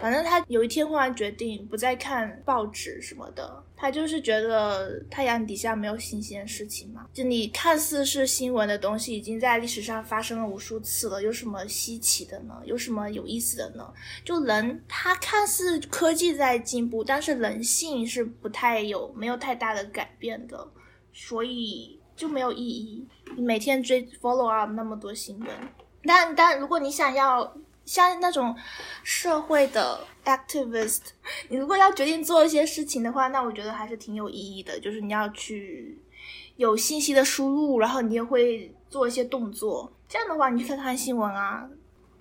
[0.00, 7.06] 反正他有一天忽然决定不再看报纸什么的，他就是觉得太阳底下没有新鲜事情嘛。
[7.12, 12.54] 就你看似是新闻的东西，已经在历史上发生了无数次了，有什么稀奇的呢？
[12.64, 13.92] 有什么有意思的呢？
[14.24, 20.68] 就人他看似科技在进步，但是人性是不太有没有太大的改变的。
[21.12, 23.02] 所以就没有意义。
[23.34, 25.48] 你每天追 follow up 那么多新闻，
[26.04, 27.56] 但但如果你想要
[27.86, 28.54] 像那种
[29.02, 31.00] 社会的 activist，
[31.48, 34.78] 你如果要决定做一些事情的话，那我觉得还是挺有意义的。
[34.78, 35.98] 就是你要去
[36.56, 39.90] 有信息的输入，然后你也会做一些动作。
[40.06, 41.66] 这样的话，你去看看新闻啊。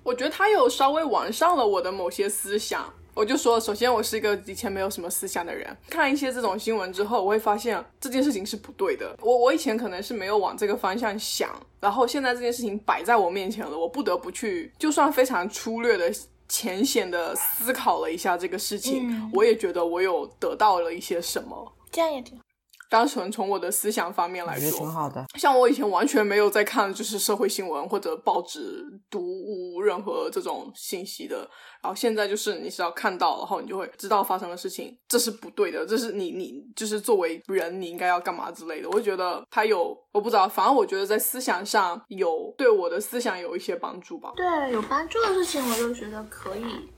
[0.04, 2.94] 我觉得他有稍微完善了我的某些思想。
[3.20, 9.14] 我就说，首先我是一个以前没有什么思想的人，看一些这种新闻之后，我会发现这件事情是不对的。
[9.22, 11.50] 我我以前可能是没有往这个方向想，
[11.82, 16.10] 然后现在这件事情摆在我面前了，我不得不去，就算非常粗略的、
[16.48, 21.74] 浅显的思考了一下这个事情，我也觉得我有得到了一些什么。
[21.92, 22.44] 这样也挺好。
[22.90, 25.26] 单纯从我的思想方面来说，挺好的。
[25.36, 31.48] 像我以前完全没有在看，就是社会新闻或者报纸读无任何这种信息的。
[31.82, 38.90] 然后现在就是你只要看到，然后你就会知道发生的事情，这是不对的，这是你你就是作为人你应该要干嘛之类的。
[38.90, 44.34] 我就觉得他有，我不知道，反正我觉得在思想上有对我的思想有一些帮助吧。
[44.36, 46.90] 对，有帮助的事情我就觉得可以。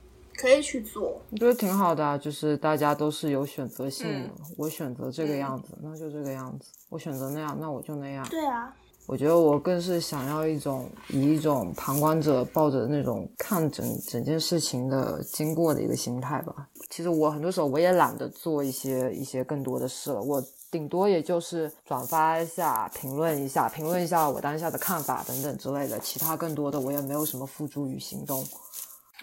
[0.42, 4.30] 可以去做，我觉得挺好的啊，就是大家都是有选择性的。
[4.58, 8.26] 我选择这个样子，那就这个样子；我选择那样，那我就那样。
[8.28, 8.74] 对啊，
[9.06, 16.68] 我觉得我更是想要一种以一种旁观者抱着那种看整整件事情的经过的一个心态吧。
[16.90, 28.44] 其实我很多时候我也懒得做一些一些更多的事了，我顶多也就是转发一下、评论一下、评论一下我当下的看法等等之类的，其他更多的我也没有什么付诸于行动。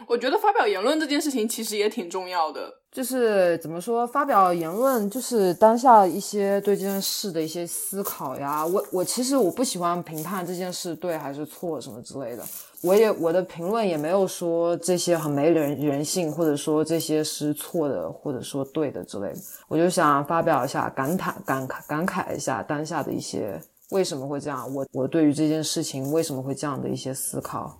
[0.07, 8.65] 我觉得发表言论这件事情其实也挺重要的，就是怎么说，发表言论就是当下一些对这件事的一些思考呀。
[8.65, 12.43] 我我其实我不喜欢评判这件事对还是错什么之类的。
[12.81, 19.39] 我也我的评论也没有说这些很没人人性，或者说这些是错的，或者说对的之类的。
[19.67, 27.77] 我就想发表一下感叹感慨感慨一下当下的一些为什么会这样，我我对于这件事情为什么会这样的一些思考。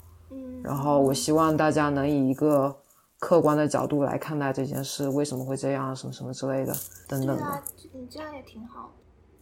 [0.63, 2.75] 然后我希望大家能以一个
[3.17, 6.75] 客观的角度来看待这件事，为什么会这样，什么什么之类的，
[7.07, 7.63] 等等的。
[7.93, 8.91] 你这样也挺好。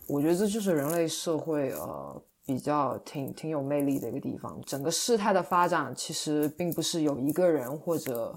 [0.08, 4.60] 我觉得这就是人类社会呃比较挺挺有魅力的一个地方。
[4.66, 8.34] 整个事态的发展其实并不是有一个人或者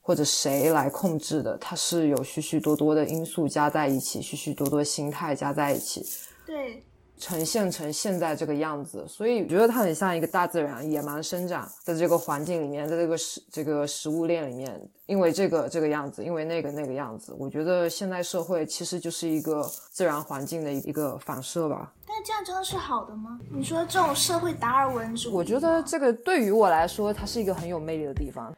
[0.00, 6.06] 或者谁来控制的，它是有许许多多的因素加在一起，许许多多心态加在一起。
[6.46, 6.84] 对。
[7.20, 17.34] 呈现成现在这个样子，所以我觉得它很像一个大自然野蛮生长在这个环境里面，在这个食这个食物链里面，因为这个这个样子，因为那个那个样子。
[17.38, 21.92] 我觉得现代社会其实就是一个自然环境的一个反射吧。
[22.06, 23.38] 但这样真的是好的吗？
[23.52, 25.32] 你说这种社会达尔文主义？
[25.32, 28.52] 我觉得这个对于我来说，它是一个很有魅力的地方。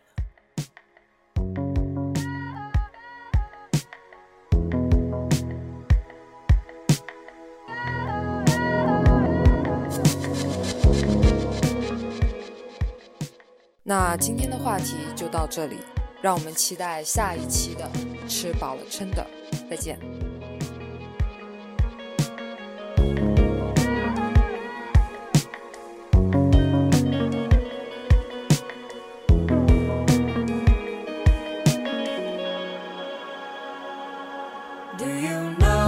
[13.84, 15.76] 那今天的话题就到这里，
[16.22, 17.90] 让我们期待下一期的
[18.28, 19.26] 吃饱了撑的，
[19.68, 19.98] 再见。
[34.96, 35.81] Do you know?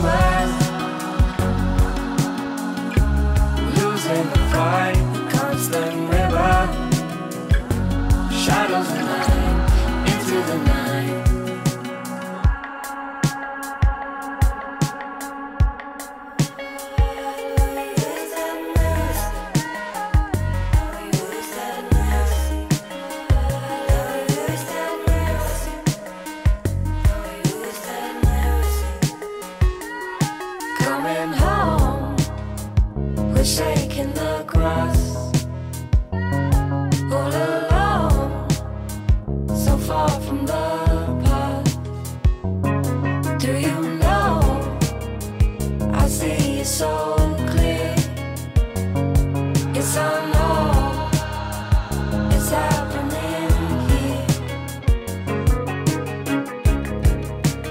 [0.00, 0.39] somewhere
[46.60, 47.16] you so
[47.48, 47.94] clear.
[49.74, 50.08] Yes, I
[52.34, 53.50] it's happening
[53.88, 54.26] here.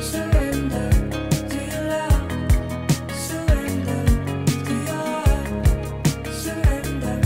[0.01, 0.89] Surrender
[1.51, 2.23] to your love.
[3.27, 4.03] Surrender
[4.67, 5.25] to your.
[6.43, 7.17] Surrender.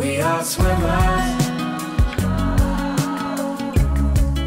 [0.00, 1.42] We are swimmers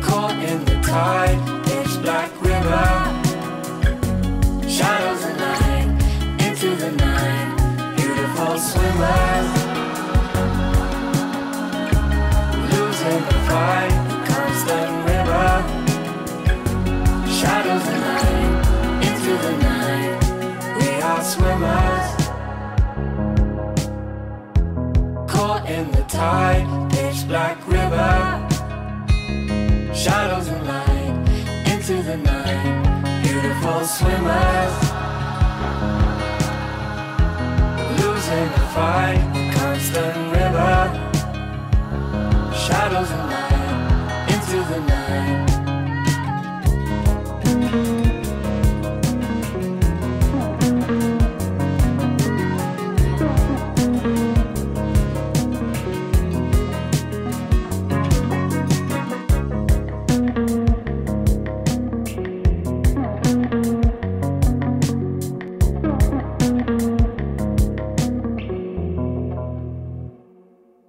[0.06, 1.25] caught in the tide,
[26.16, 28.14] tide, pitch black river.
[29.94, 31.16] Shadows and light
[31.72, 34.76] into the night, beautiful swimmers.
[38.00, 39.22] Losing the fight,
[39.58, 40.76] constant river.
[42.66, 43.26] Shadows of